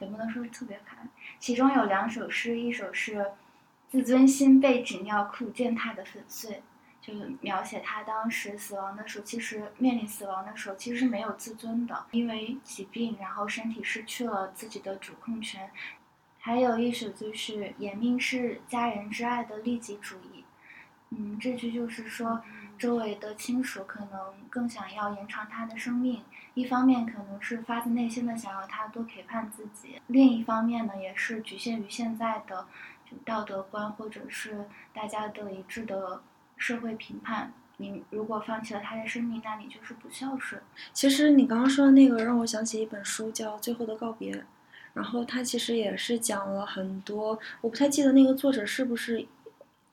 [0.00, 1.06] 也不能说是特别可爱，
[1.38, 3.30] 其中有两首诗，一首是
[3.88, 6.64] “自尊心被纸尿裤践踏的粉碎”，
[7.06, 15.70] 就是描写他当时死亡的时候，其实面临死亡的时候，其实是没有自尊的，因为疾病，然后身体失去了自己的主控权。
[16.38, 20.44] 还有一首就是“延命是家人之爱的利己主义”。
[21.10, 22.42] 嗯，这句就是说，
[22.78, 26.22] 周围的亲属可能更想要延长他的生命，
[26.54, 32.66] 一方面可能是发自内心的想要他多陪伴自己，另一方面呢，也是局限于现在的
[33.24, 36.20] 道德观或者是大家的一致的
[36.56, 37.52] 社会评判。
[37.76, 40.60] 你如果放弃了他的生命，那你就是不孝顺。
[40.92, 44.32] 其实你刚刚说的那个让我想起一本书，叫《最后的告别》，
[44.92, 49.26] 然后它其实也是讲了很多，我不太记得那个作者是不是，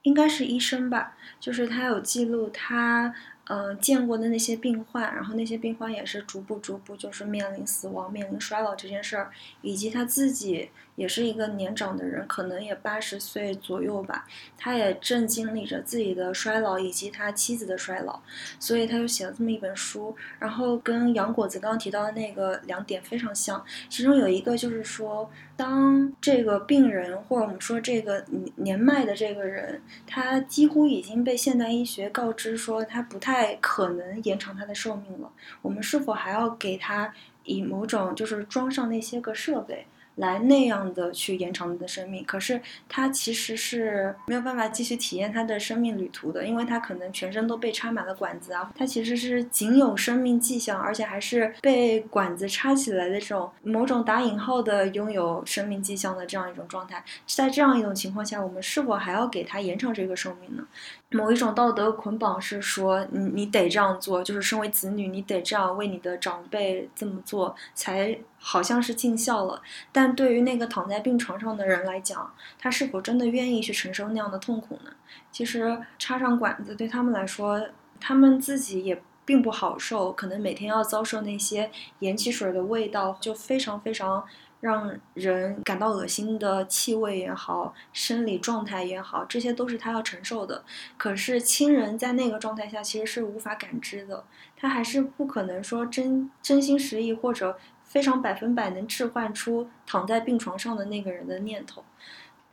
[0.04, 3.14] 应该是医生吧，就是他有记录他。
[3.46, 9.30] 嗯，见过的那些病患，然后那些病患也是逐步逐步就是面临死亡、面临衰老这件事儿，
[9.62, 14.28] 以及他自己也是一个年长的人，可能也八十岁左右吧，
[14.58, 18.20] 他也正经历着自己的衰老以及他妻子的衰老，
[18.60, 33.58] 所以他就写了这么一本书，然后跟杨果子刚刚提到的那个两点非常像，其中有一个就是说，当这个病人或者我们说这个年年迈的这个人，他几乎已经被现代医学告知说他不太。
[33.62, 39.86] 可能延长他的寿命了，我们是否还要给他以某种就是装上那些个设备，
[40.22, 42.24] 来那样的去延长他的生命？
[42.24, 57.04] 可是他其实是没有办法继续体验他的生命旅途的，因为他可能全身都被插满了管子啊，他其实是仅有生命迹象，而且还是被管子插起来的这种某种打引号的拥有生命迹象的这样一种状态。
[57.26, 60.64] 在这样一种情况下，我们是否还要给他延长这个寿命呢？
[61.14, 69.62] 某一种道德捆绑是说，你你得这样做，就是身为子女，你得这样为你的长辈这么做，才好像是尽孝了。
[69.92, 74.92] 但对于那个躺在病床上的人来讲，他是否真的愿意去承受那样的痛苦呢？
[75.32, 77.62] 其实插上管子对他们来说，
[78.00, 81.70] 他们自己也并不好受，可能每天要遭受那些
[82.00, 84.24] 盐汽水的味道，就非常非常。
[84.62, 90.64] 让人感到恶心的气味也好，生理状态也好，这些都是他要承受的。
[90.98, 94.24] 可是亲人在那个状态下其实是无法感知的，
[94.56, 101.84] 他还是不可能说真真心实意或者非常百分百能置换出躺在病床上的那个人的念头。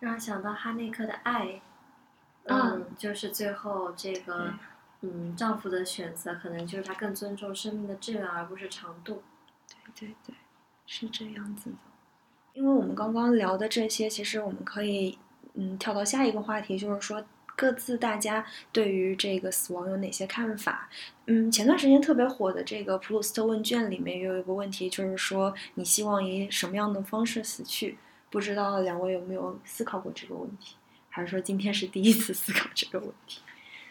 [0.01, 1.61] 让我想到哈内克的爱，
[2.45, 4.55] 嗯嗯，就是最后这个，
[5.03, 9.23] 嗯，丈夫的选择可能就是他更尊重生命的质量而不是长度。
[9.95, 10.35] 对对对，
[10.87, 11.77] 是这样子的。
[12.59, 15.17] 因为我们刚刚聊的这些，其实我们可以
[15.55, 20.89] 嗯跳到下一个话题，就是说各自大家对于这个死亡有哪些看法？
[21.27, 27.97] 嗯，前段时间特别火的这个普鲁斯特问卷里面有一个问题，就是说你希望以什么样的方式死去？
[28.29, 30.75] 不知道两位有没有思考过这个问题？
[31.09, 33.41] 还是说今天是第一次思考这个问题？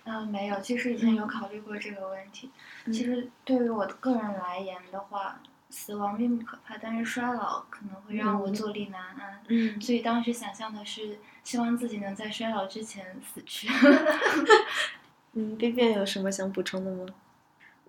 [0.04, 2.52] 嗯，没有，其实以前有考虑过这个问题。
[2.84, 9.42] 嗯其实对于我个人来言的话，死亡并不可怕，但是衰老可能会让我嗯坐立难安。
[9.48, 13.68] 嗯所以当时想象的是，希望自己能在衰老之前死去。
[15.34, 17.06] 嗯，，B B 有什么想补充的吗？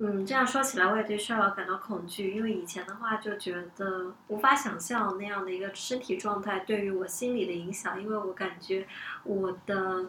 [0.01, 8.87] 嗯，这样说起来，我也对衰老感到恐惧，因为以前的话就觉得无法想象那样的一个身体状态对于我心理的影响，因为我感觉
[9.25, 10.07] 我的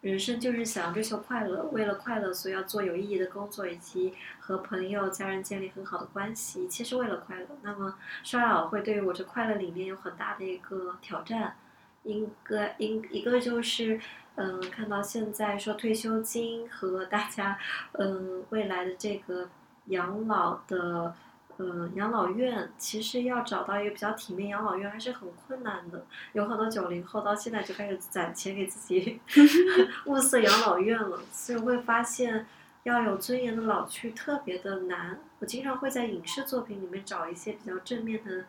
[0.00, 7.46] 人生就是想追求快乐，为了快乐，所以要做有意义的工作，以及和朋友、家人建立很好的关系，一切是为了快乐。
[7.62, 11.56] 那么衰老会对于我这快乐理念有很大的一个挑战，
[12.02, 14.00] 一个一一个就是。
[14.38, 17.58] 嗯，看到现在说退休金和大家，
[17.92, 19.48] 嗯，未来的这个
[19.86, 21.14] 养老的，
[21.58, 26.04] 呃，养老院，其实要找到一个比较体面养老院还是很困难的。
[26.32, 29.20] 有很多九零后到现在就开始攒钱给自己
[30.04, 32.46] 物色养老院了，所以会发现
[32.82, 35.18] 要有尊严的老去特别的难。
[35.38, 38.44] 我经常会在影视作品里面找一些比较正面的。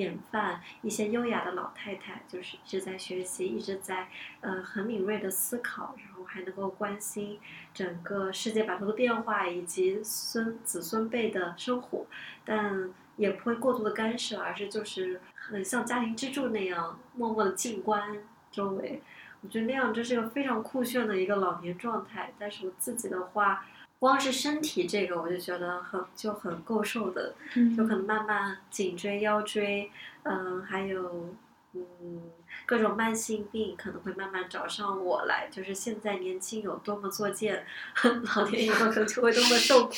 [0.00, 4.08] 典范，一些优雅的老太太，就是一直在学习，一直在
[4.40, 7.38] 呃很敏锐的思考，然后还能够关心
[7.74, 12.06] 整个世界版图的变化以及孙子孙辈的生活，
[12.46, 18.16] 但也不会过度的干涉，而是就是很像家庭支柱那样默默的静观
[18.50, 19.02] 周围。
[19.42, 22.32] 我觉得那样就是一个非常酷炫的一个老年状态。
[22.38, 23.66] 但是我自己的话，
[24.00, 27.34] 光是身体这个我就觉得很就很够受的。
[27.76, 29.92] 就可能慢慢颈椎、腰椎，
[30.24, 31.34] 嗯，还有
[31.74, 32.22] 嗯
[32.64, 35.48] 各种慢性病可能会慢慢找上我来。
[35.50, 37.64] 就是现在年轻有多么作贱，
[38.34, 39.94] 老年以后可能就会多么受苦。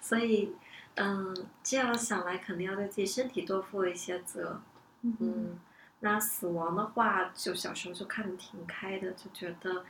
[0.00, 0.54] 所以，
[0.94, 4.62] 嗯，这样想来，肯定要对自己身体多负一些责。
[5.02, 5.58] 嗯，
[6.00, 9.84] 那死亡的话，就小时候就看的挺开的，就觉得。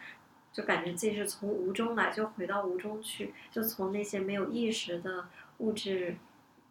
[0.56, 5.26] 就感觉自己是从无中来，就回到无中去，就从那些没有意识的
[5.58, 6.16] 物质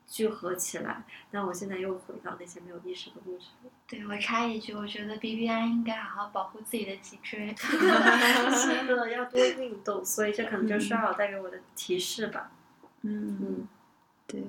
[0.08, 1.04] 聚合起来。
[1.30, 3.46] 但我现在又回到那些没有意识的物质。
[3.88, 7.54] 对我插一句，我觉得 B B I 应该好好保护自己的脊椎。
[7.56, 12.52] 是的，要多运动，所以这可能就是衰老带给我的提示吧。
[13.04, 13.68] 嗯嗯，
[14.28, 14.44] 对，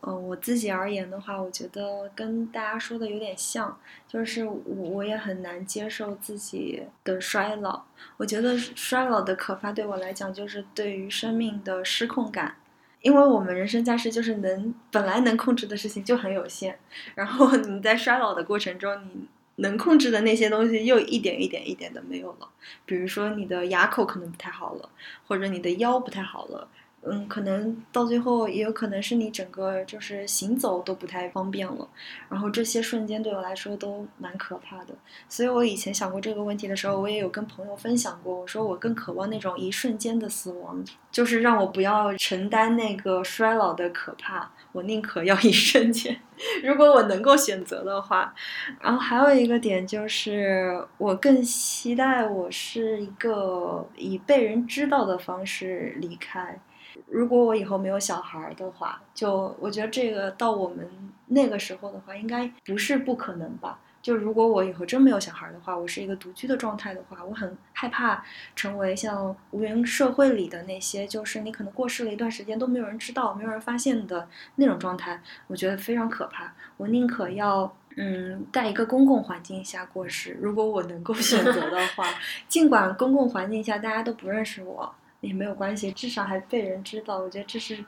[0.00, 3.78] 嗯，我自己而言的话，我觉得跟大家说的有点像，
[4.08, 7.82] 就是我我也很难接受自己的衰老。
[8.16, 12.56] 我觉得衰老的可怕对我来讲，就是对于生命的失控感。
[13.02, 16.78] 因为我们人生在世，就是能本来能控制的事情就很有限，
[17.14, 22.48] 然后你在衰老的过程中，你能控制的那些东西又一点一点一点的没有了。
[22.84, 24.88] 比如说你的牙口可能不太好了，
[25.26, 26.68] 或者你的腰不太好了。
[27.02, 31.88] 嗯，可能到最后也有可能是你整个就是行走都不太方便了，
[32.28, 34.94] 然后这些瞬间对我来说都蛮可怕的。
[35.26, 46.20] 所以我以前想过这个问题的时候，我也有跟朋友分享过，我说我更渴望那种一瞬间的死亡，就是让我不要承担那个衰老的可怕，我宁可要 一瞬间。
[46.62, 48.34] 如果我能够选择的话，
[48.78, 56.60] 然后还有一个点就是，我更期待我是一个以被人知道的方式离开。
[57.06, 60.88] 如果我以后没有小孩的话，就我觉得这个到我们
[61.26, 63.78] 那个时候的话，应该不是不可能吧。
[64.02, 68.24] 就如果我以后真没有小孩的话，我是一个独居的状态的话，我很害怕
[68.56, 74.26] 成为像无缘社会里的那些，就是你可能过世了一段时间都没有人知道、没有人发现的
[74.56, 76.54] 那种状态，我觉得非常可怕。
[76.78, 82.06] 我宁可要嗯，在一个公共环境下过世，如果我能够选择的话，
[82.48, 87.18] 尽管公共环境下大家都不认识我，也没有关系，至少还被人知道。
[87.18, 87.84] 我觉得这是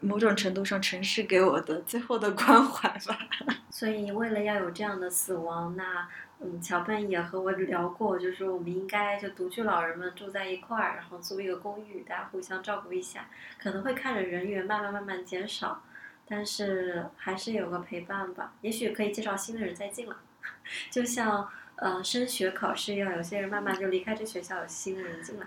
[0.00, 3.18] 某种程度上城市给我的最后的关怀吧。
[3.70, 6.08] 所以为了要有这样的死亡，那
[6.40, 15.82] 嗯，乔笨也和我聊过，就是我们应该就独居老人们住在一块儿，然后租一个公寓，大家互相照顾一下，可能会看着人员慢慢慢慢减少。
[16.28, 20.16] 但是还是有个陪伴吧，也许可以介绍新的人再进来，
[20.90, 25.46] 就像呃升学考试一样，有些人慢慢就离开这学校，有新的人进来。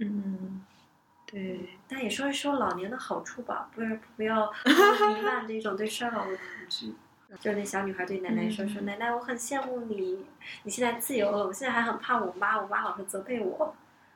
[0.00, 0.64] 嗯，
[1.26, 4.50] 对，但也说一说老年的好处吧，不是不要
[5.14, 6.94] 弥漫这种对衰老的恐惧。
[7.38, 10.24] 就那小女孩对奶奶说：“说奶奶，我很羡慕你，
[10.64, 13.72] 你现在自由了，我现在还很怕我妈，我妈老是责备我。”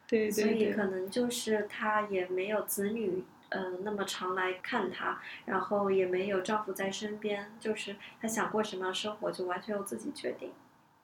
[0.08, 3.24] 对所以可能就是她也没有子女。
[3.50, 10.50] 嗯，那么常来看她，然后也没有丈夫在身边，就是她想过什么样生活就完全由自己决定，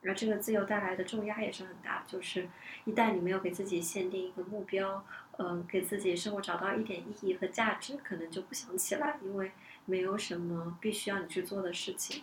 [0.02, 2.48] 而这个自由带来的重压也是很大，就是
[2.84, 5.04] 一旦你没有给自己限定一个目标，
[5.38, 9.52] 嗯，给自己生活找到一点意义和价值，可能就不想起来，因为
[9.84, 12.22] 没有什么必须要你去做的事情。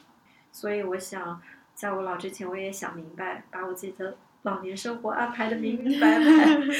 [0.52, 1.42] 所以我想，
[1.74, 4.18] 在我老之前，我也想明白，把我自己的。
[4.44, 6.24] 老年生活安排的明明白白，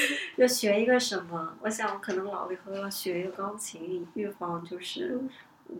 [0.38, 1.58] 要学一个什么？
[1.60, 5.20] 我想我可能老了以后要学一个钢琴，预防就是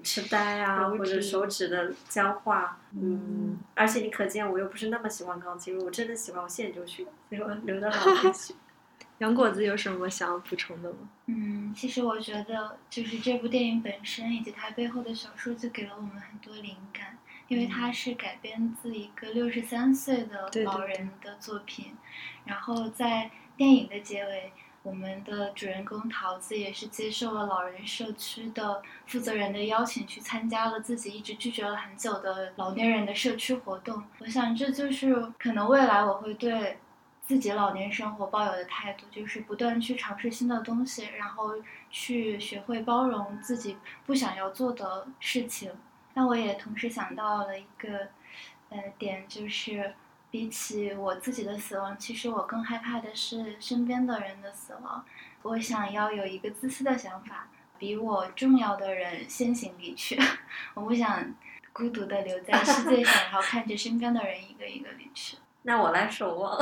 [0.03, 2.81] 痴呆啊，或者手指的僵化。
[2.93, 8.55] 嗯，而且你可见我又不是那么喜欢钢琴，如果我真的喜欢，我现在就去，所以我留到老年去。
[9.19, 11.09] 杨果子有什么想要补充的吗？
[11.27, 17.19] 嗯，其实我觉得就是这部电影本身以及它背后的小说就给了我们很多灵感。
[17.49, 21.97] 因为它是改编自一个六十三岁的老人的作品，
[22.45, 24.53] 然后在电影的结尾，
[24.83, 34.03] 我们的主人公桃子也是接受了老人社区的负责人的邀请，去参加了自己一直拒绝了很久的老年人的社区活动。
[34.21, 36.79] 我想这就是可能未来我会对
[37.21, 41.55] 自己老年生活抱有的态度，就是不断去尝试新的东西，然后
[41.91, 43.77] 去学会包容自己
[44.07, 45.71] 不想要做的事情。
[46.15, 48.09] 那我也同时想到了一个，
[48.71, 49.95] 呃点，就是
[50.31, 55.05] 比起我自己的死亡，其实我更害怕的是身边的人的死亡。
[55.43, 57.49] 我想要有一个自私的想法，
[57.79, 60.21] 比我重要的人先行离去，
[60.75, 61.35] 我不想
[61.73, 65.39] 孤独的留在世界上，然后看着身边的人一个一个离去。
[65.63, 66.61] 那我来守望，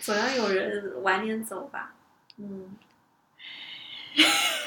[0.00, 1.92] 总要有人晚点走吧。
[2.36, 2.76] 嗯，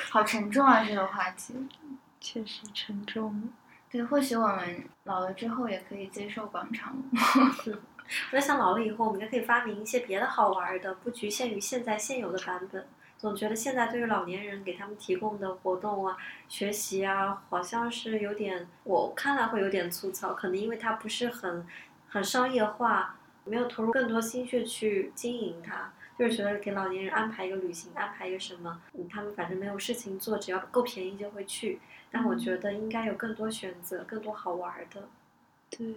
[0.09, 1.67] 好沉重啊，这个话题。
[2.19, 3.51] 确实沉重。
[3.91, 7.03] 对，或许我们老了之后也可以接受广场舞。
[8.31, 12.87] 我在想，老了以后，我们也可以发明一些别的好玩的，不局限于现在现有的版本。
[13.17, 16.17] 总觉得现在对于老年人给他们提供的活动啊、
[16.47, 20.33] 学习啊，好像是有点，我看来会有点粗糙。
[20.33, 21.67] 可能因为它不是很
[22.07, 25.91] 很商业化，没有投入更多心血去经营它。
[26.22, 31.80] 就是觉得给老年人安排一个旅行，安排一个什么，嗯，他们反正没有事情做，只要够便宜就会去。
[32.11, 35.09] 但我觉得应该有更多选择，更多好玩的。
[35.72, 35.95] 对，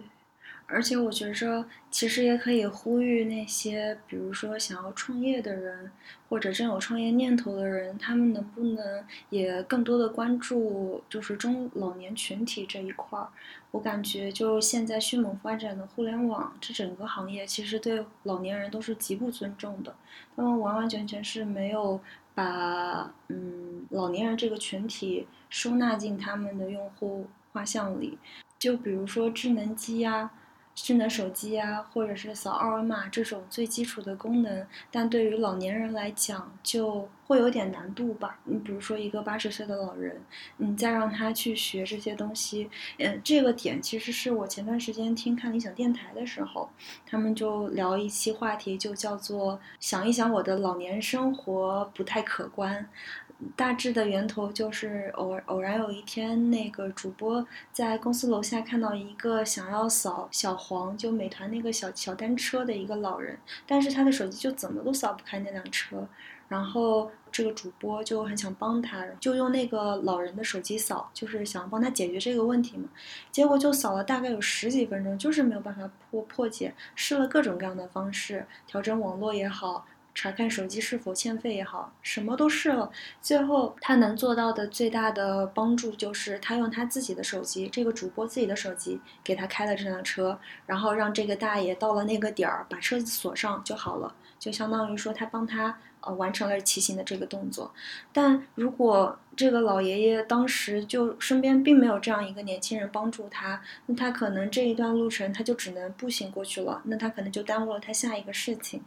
[0.67, 5.91] 而且我觉着其实也可以呼吁那些，比如说想要创业的人，
[6.27, 13.29] 或者真有创业念头的人，他们能不能也更多的关注就是中老年群体这一块儿？
[13.71, 19.95] 我感觉就现在迅猛发展的互联网，这整个行业其实对老年人都是极不尊重的，
[20.35, 21.99] 他们完完全全是没有
[22.33, 25.27] 把嗯老年人这个群体。
[25.47, 28.17] 收纳进他们的用户画像里，
[28.59, 30.29] 就比如说智能机呀、
[30.75, 38.37] 智能手机呀，或者是扫二维码这种最基础的功能，但对于老年人来讲就会有点难度吧。
[38.43, 40.21] 你比如说一个八十岁的老人，
[40.57, 42.69] 你再让他去学这些东西，
[42.99, 46.69] 嗯，这个点其实是我前段时间听看理想电台的时候，
[47.07, 52.87] 他们就聊一期话题，就叫做想一想我的老年生活不太可观。
[53.55, 66.07] 大致的源头就是偶偶然有一天，那个主播在公司楼下看到一个想要扫小黄，就美团那个小小单车的一个老人，但是他的手机就怎么都扫不开那辆车，
[66.47, 72.87] 然后这个主播就很想帮他，就用那个老人的手机扫，就是想帮他解决这个问题嘛。
[73.33, 79.85] 结果就扫了大概有十几分钟，就是没有办法破破解，试了各种各样的方式，调整网络也好。
[80.15, 82.89] 查看手机是否欠费也好，什么都试了，
[83.21, 97.73] 最后他能做到的最大的帮助就是他用他自己的手机，这个主播自己的手机给他开了这辆车，然后让这个大爷到了那个点儿把车子锁上就好了，就相当于说他帮他呃完成了骑行的这个动作。
[98.13, 108.81] 但如果这个老爷爷当时就身边并没有这样一个年轻人帮助他，那他可能这一段路程他就只能步行过去了，那他可能就耽误了他下一个事情。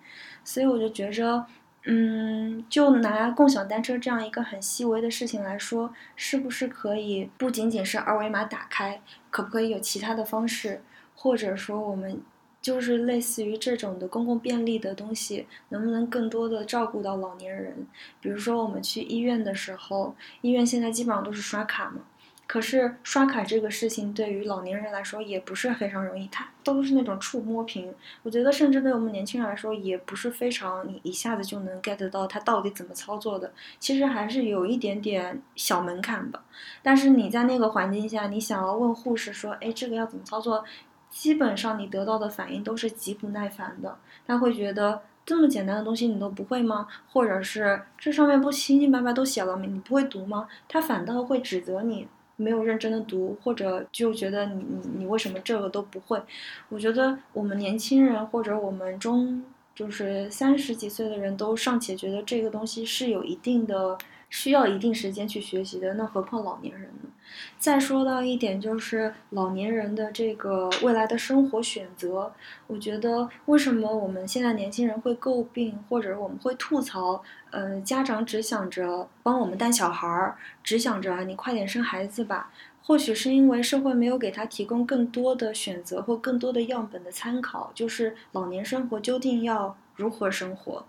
[0.44, 1.44] 所以我就觉着。
[1.90, 9.00] 嗯，就拿共享单车这样一个很细微的事情来说，是不是可以不仅仅是二维码打开，
[9.30, 10.82] 可不可以有其他的方式，
[11.14, 12.20] 或者说我们
[12.60, 17.86] 就是类似于这种的公共便利的东西，能不能更多的照顾到老年人？
[18.20, 22.00] 比如说我们去医院的时候，医院现在基本上都是刷卡嘛。
[22.46, 27.92] 可是刷卡这个事情对于老年人来说也不是非常容易，它都是那种触摸屏。
[28.22, 33.52] 我觉得甚至对我们年轻人来说也不是非常你一下子就能 get 到它到底怎么操作的。
[33.78, 36.40] 其实还是有一点点小门槛的。
[36.82, 40.64] 但是你在那个环境下，你想要问护士说，哎，这个要怎么操作？
[41.10, 43.96] 基本上你得到的反应都是极不耐烦的。
[44.26, 46.86] 他会觉得这么简单的东西你都不会吗？
[47.12, 49.64] 或者是这上面不清清白白都写了吗？
[49.66, 50.48] 你不会读吗？
[50.68, 52.06] 他反倒会指责你。
[52.40, 56.22] 没有认真的读，或者就觉得你你你为什么这个都不会？
[56.68, 59.42] 我觉得我们年轻人或者我们中
[59.74, 63.98] 就是三十几岁的人都尚且觉得这个东西是有一定的。
[64.30, 67.10] 需要一定时间去学习的，那何况老年人呢？
[67.58, 72.32] 再说到一点，就是老年人的这个未来的生活选择，
[72.66, 82.50] 我觉得为什么我们现在年轻人会诟病，或者我们会吐槽，呃，家长只想着帮我们带小孩儿，只想着你快点生孩子吧。
[82.82, 90.86] 或许是因为社会没有给他提供更多的选择或更多的样本的参考，就是老年生活究竟要如何生活。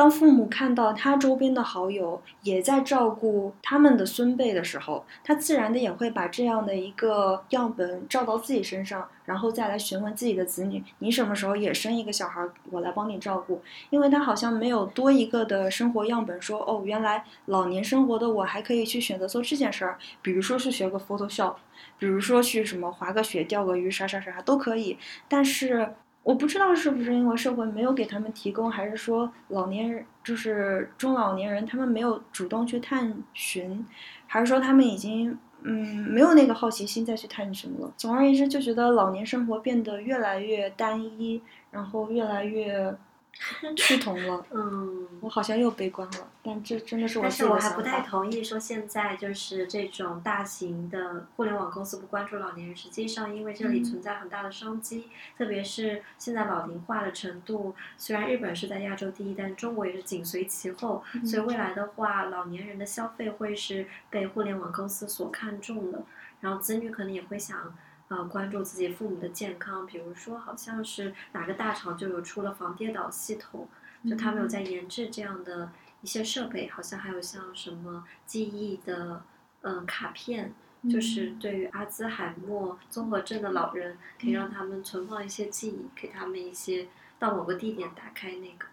[0.00, 21.56] 当父母看到他周边的好友也在照顾他们的孙辈的时候，他自然的也会把这样的一个样本照到自己身上，然后再来询问自己的子女：“你什么时候也生一个小孩，我来帮你照顾？”因为他好像没有多一个的生活样本，说：“哦，原来老年生活的我还可以去选择做这件事儿，比如说去学个 Photoshop，
[21.98, 24.96] 比如说去什么滑个雪、钓个鱼，啥啥啥都可以。”
[25.28, 25.92] 但是。
[26.22, 33.84] 我不知道是不是因为社会没有给他们提供，还是说老年人就是中老年人他们没有主动去探寻，
[34.26, 37.92] 还是说他们已经嗯没有那个好奇心再去探寻了。
[37.96, 42.94] 总而言之，就觉得老年生活变得越来越单一，然后越来越。
[43.76, 55.08] 趋同了，嗯，我好像又悲观了，但这真的是我但是我还不太同意说现在就是这种大型的互联网公司不关注老年人，实际上因为这里存在很大的商机，
[55.38, 66.02] 特别是现在老龄化的程度，虽然日本是在亚洲第一，但中国也是紧随其后，所以未来的话，老年人的消费会是被互联网公司所看重的，
[66.40, 67.74] 然后子女可能也会想。
[68.10, 73.68] 呃，关注自己父母的健康，比如说，好像是哪个大厂就有出了防跌倒系统，
[74.04, 75.70] 就他们有在研制这样的
[76.02, 79.22] 一些设备，好像还有像什么记忆的，
[79.60, 80.52] 嗯，卡片，
[80.90, 88.66] 就是对于阿兹海默综合症的老人，可以让他们存放一些记忆，给他们一些到某个地点打开那个。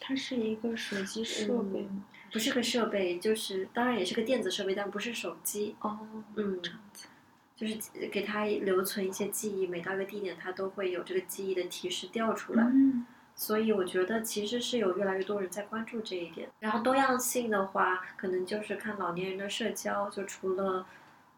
[0.00, 2.04] 它是一个手机设备吗？
[2.32, 5.76] 不是个设备，就是当然也是个电子设备，但不是手机。
[5.80, 5.98] 哦，
[6.36, 6.58] 嗯。
[7.56, 7.78] 就是
[8.12, 12.64] 给他留存一些记忆，每到一个地点，他都会有这个记忆的提示调出来。
[13.34, 16.48] 所以我觉得其实是有越来越多人在关注这一点。
[16.60, 20.86] 然后多样性的话，可能就是看老年人的社交，就除了，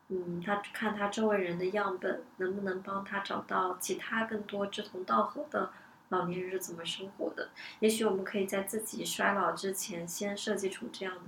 [0.09, 5.71] 嗯，他看他周围人的样本，能不能帮他找到其他更多志同道合的
[6.11, 7.49] 老年人是怎么生活的。
[7.81, 11.23] 也许我们可以在自己衰老之前，先设计出这样的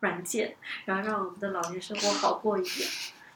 [0.00, 2.88] 软件，然后让我们的老年生活好过一点。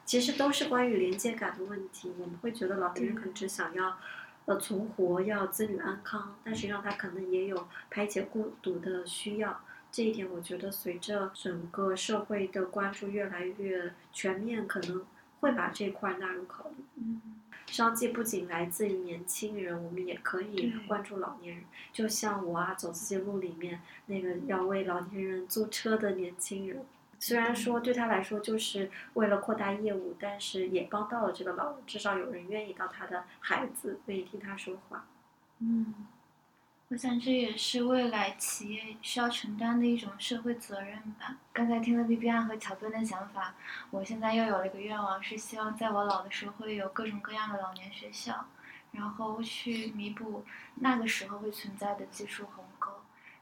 [0.05, 2.12] 其实都是关于连接感的问题。
[2.18, 3.96] 我们会觉得老年人可能只想要，
[4.46, 9.61] 呃，存活，要子女安康，但实际上他可能也有排解孤独的需要。
[9.90, 15.05] 这一点，我觉得随着整个社会的关注越来越全面，可能
[15.40, 16.84] 会把这块纳入考虑。
[16.96, 17.20] 嗯，
[17.66, 21.64] 商机不仅来自于年轻人，我们也可以关注老年人。
[21.92, 26.82] 就像我啊，走自己路里面那个要为老年人租车的年轻人。
[27.25, 35.07] 虽然说对他来说就是为了扩大业务，但是也帮到了这个老人，至少有人愿意当他的孩子，愿意听他说话。
[35.61, 36.09] 嗯，
[36.89, 41.37] 我想这也是未来企业需要承担的一种社会责任吧。
[41.53, 43.55] 刚才听了 B B 安和乔顿的想法，
[43.93, 48.47] 我现在又有了一个愿望，是希望在我老的时候会有各种各样的老年学校，
[48.91, 50.45] 然后去弥补
[50.75, 52.91] 那个时候会存在的技术鸿沟，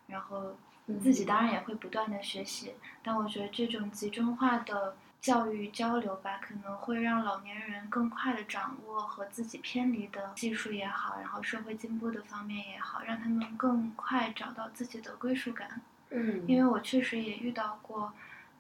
[0.08, 0.54] 然后。
[0.98, 15.80] 自己当然也会不断的学习，但我觉得这种集中化的教育交流吧，可能会让老年人更快的掌握和自己偏离的技术也好，然后社会进步的方面也好，让他们更快找到自己的归属感。
[16.10, 18.12] 嗯，因为我确实也遇到过，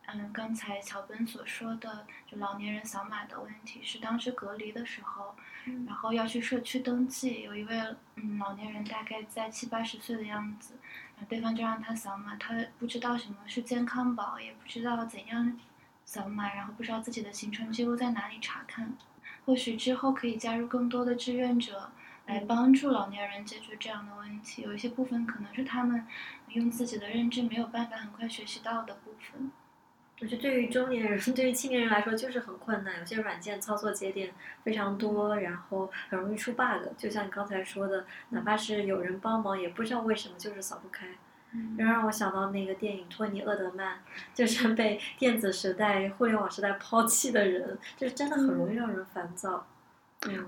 [0.06, 5.34] 嗯，刚才乔本所说的，就老年人扫码的问题，是当时隔离的时候，
[5.66, 7.80] 嗯然后要去社区登记，有一位
[8.16, 10.74] 嗯老年人大概在七八十岁的样子，
[11.28, 15.58] 对方就让他扫码，他不知道什么是健康宝，也不知道怎样
[16.04, 18.94] 扫码，然后不知道自己的行程记录在哪里查看。
[19.46, 21.90] 或许之后可以加入更多的志愿者，
[22.26, 24.62] 来嗯帮助老年人解决这样的问题。
[24.62, 26.06] 有一些部分可能是他们
[26.48, 29.50] 用自己的认知没有办法很快学习到的部分。
[30.20, 36.86] 我觉得对于中年人、 对于青年人来说就是很困难，有些软件操作节点非常多，然后很容易出 bug。
[36.96, 41.06] 就像你刚才说的，哪怕是有人帮忙，也不知道为什么就是扫不开。
[41.52, 43.96] 嗯这让我想到那个电影《托尼·厄德曼》，
[44.32, 49.56] 就是被电子时代、互联网时代抛弃的人，就是真的很容易让人烦躁。
[49.56, 49.79] 嗯，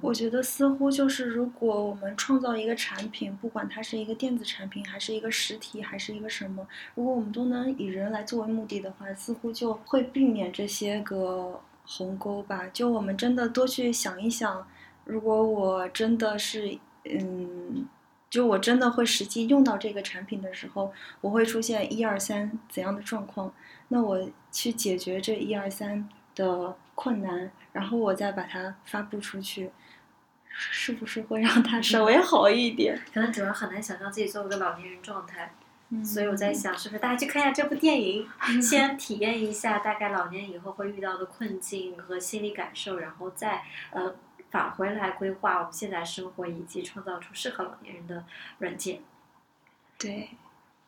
[0.02, 12.68] 我觉得似乎就是，如果我们创造一个产品，不管它是一个电子产品，还是一个实体，还是一个什么，如果我们都能以人来作为目的的话，似乎就会避免这些个鸿沟吧。
[12.68, 14.66] 就我们真的多去想一想，
[15.04, 17.88] 如果我真的是，嗯，
[18.28, 20.92] 就我真的会实际用到这个产品的时候，
[21.22, 23.50] 我会出现一二三怎样的状况，
[23.88, 29.70] 那我去解决这一二三的困难，然后我再把它发布出去，
[30.50, 33.00] 是不是会让它稍微好一点？
[33.12, 35.54] 可能主要很难想象自己作为一个老年人状态，
[35.88, 38.28] 嗯所以我在想，是不是大家去看一下这部电影，
[38.62, 44.14] 先体验一下大概老年以后会遇到的困境和心理感受，然后再呃
[44.50, 48.24] 返回来规划我们现在生活以及创造出适合老年人的
[48.58, 49.00] 软件。
[49.98, 50.30] 对，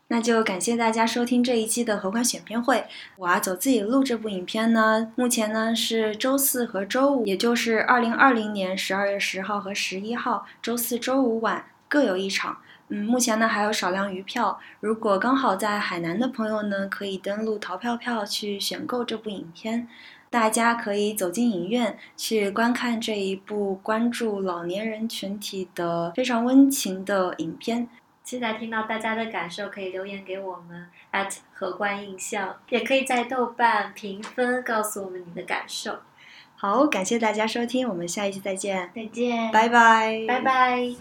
[0.09, 2.85] 那就感谢大家收听这一期的合款选片会。
[3.17, 12.59] 我啊走自己录这部影片呢，目前呢是周四和周五，也就是二零二零年十二月十号和十一号，周四周五晚各有一场。
[12.89, 19.89] 嗯，目前呢还有少量余票，如果刚好在海南的朋友呢，可以登录淘票票去选购这部影片。
[20.29, 27.89] 大家可以走进影院去观看这一部关注老年人群体的非常温情的影片。
[28.24, 36.00] 期待听到大家的感受，可以留言给我们 at 荷官印象，也可以在豆瓣评分告诉我们你的感受。
[36.56, 40.96] 好，感谢大家收听，我们下一期再见，再见，拜拜，拜拜。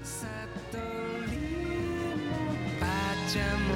[0.00, 0.78] 悟
[1.26, 1.32] り
[2.28, 2.30] も
[2.80, 2.88] ばあ
[3.28, 3.74] ちゃんも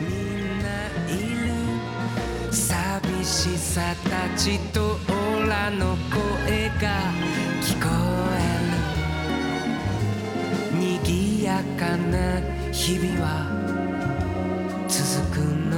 [0.00, 0.66] みんな
[1.06, 2.56] いる寂
[3.22, 7.12] しさたちとオラの声が
[7.60, 8.11] 聞こえるに
[11.03, 12.39] ぎやかな
[12.71, 13.27] 日々は
[14.87, 15.77] 続くの。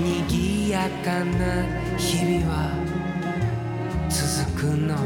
[0.00, 1.66] にぎやかな
[1.98, 2.72] 日々は
[4.08, 4.96] 続くの。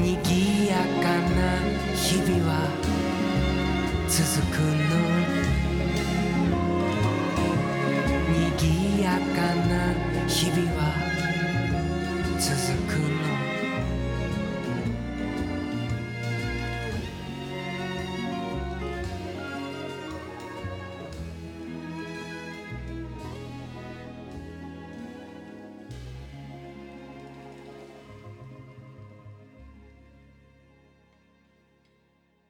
[0.00, 1.04] にぎやか
[1.36, 1.60] な
[1.94, 2.50] 日々は
[4.08, 4.92] 続くの。
[8.32, 9.92] にぎやかな
[10.26, 11.01] 日々は
[12.42, 12.56] 続
[12.88, 13.51] くの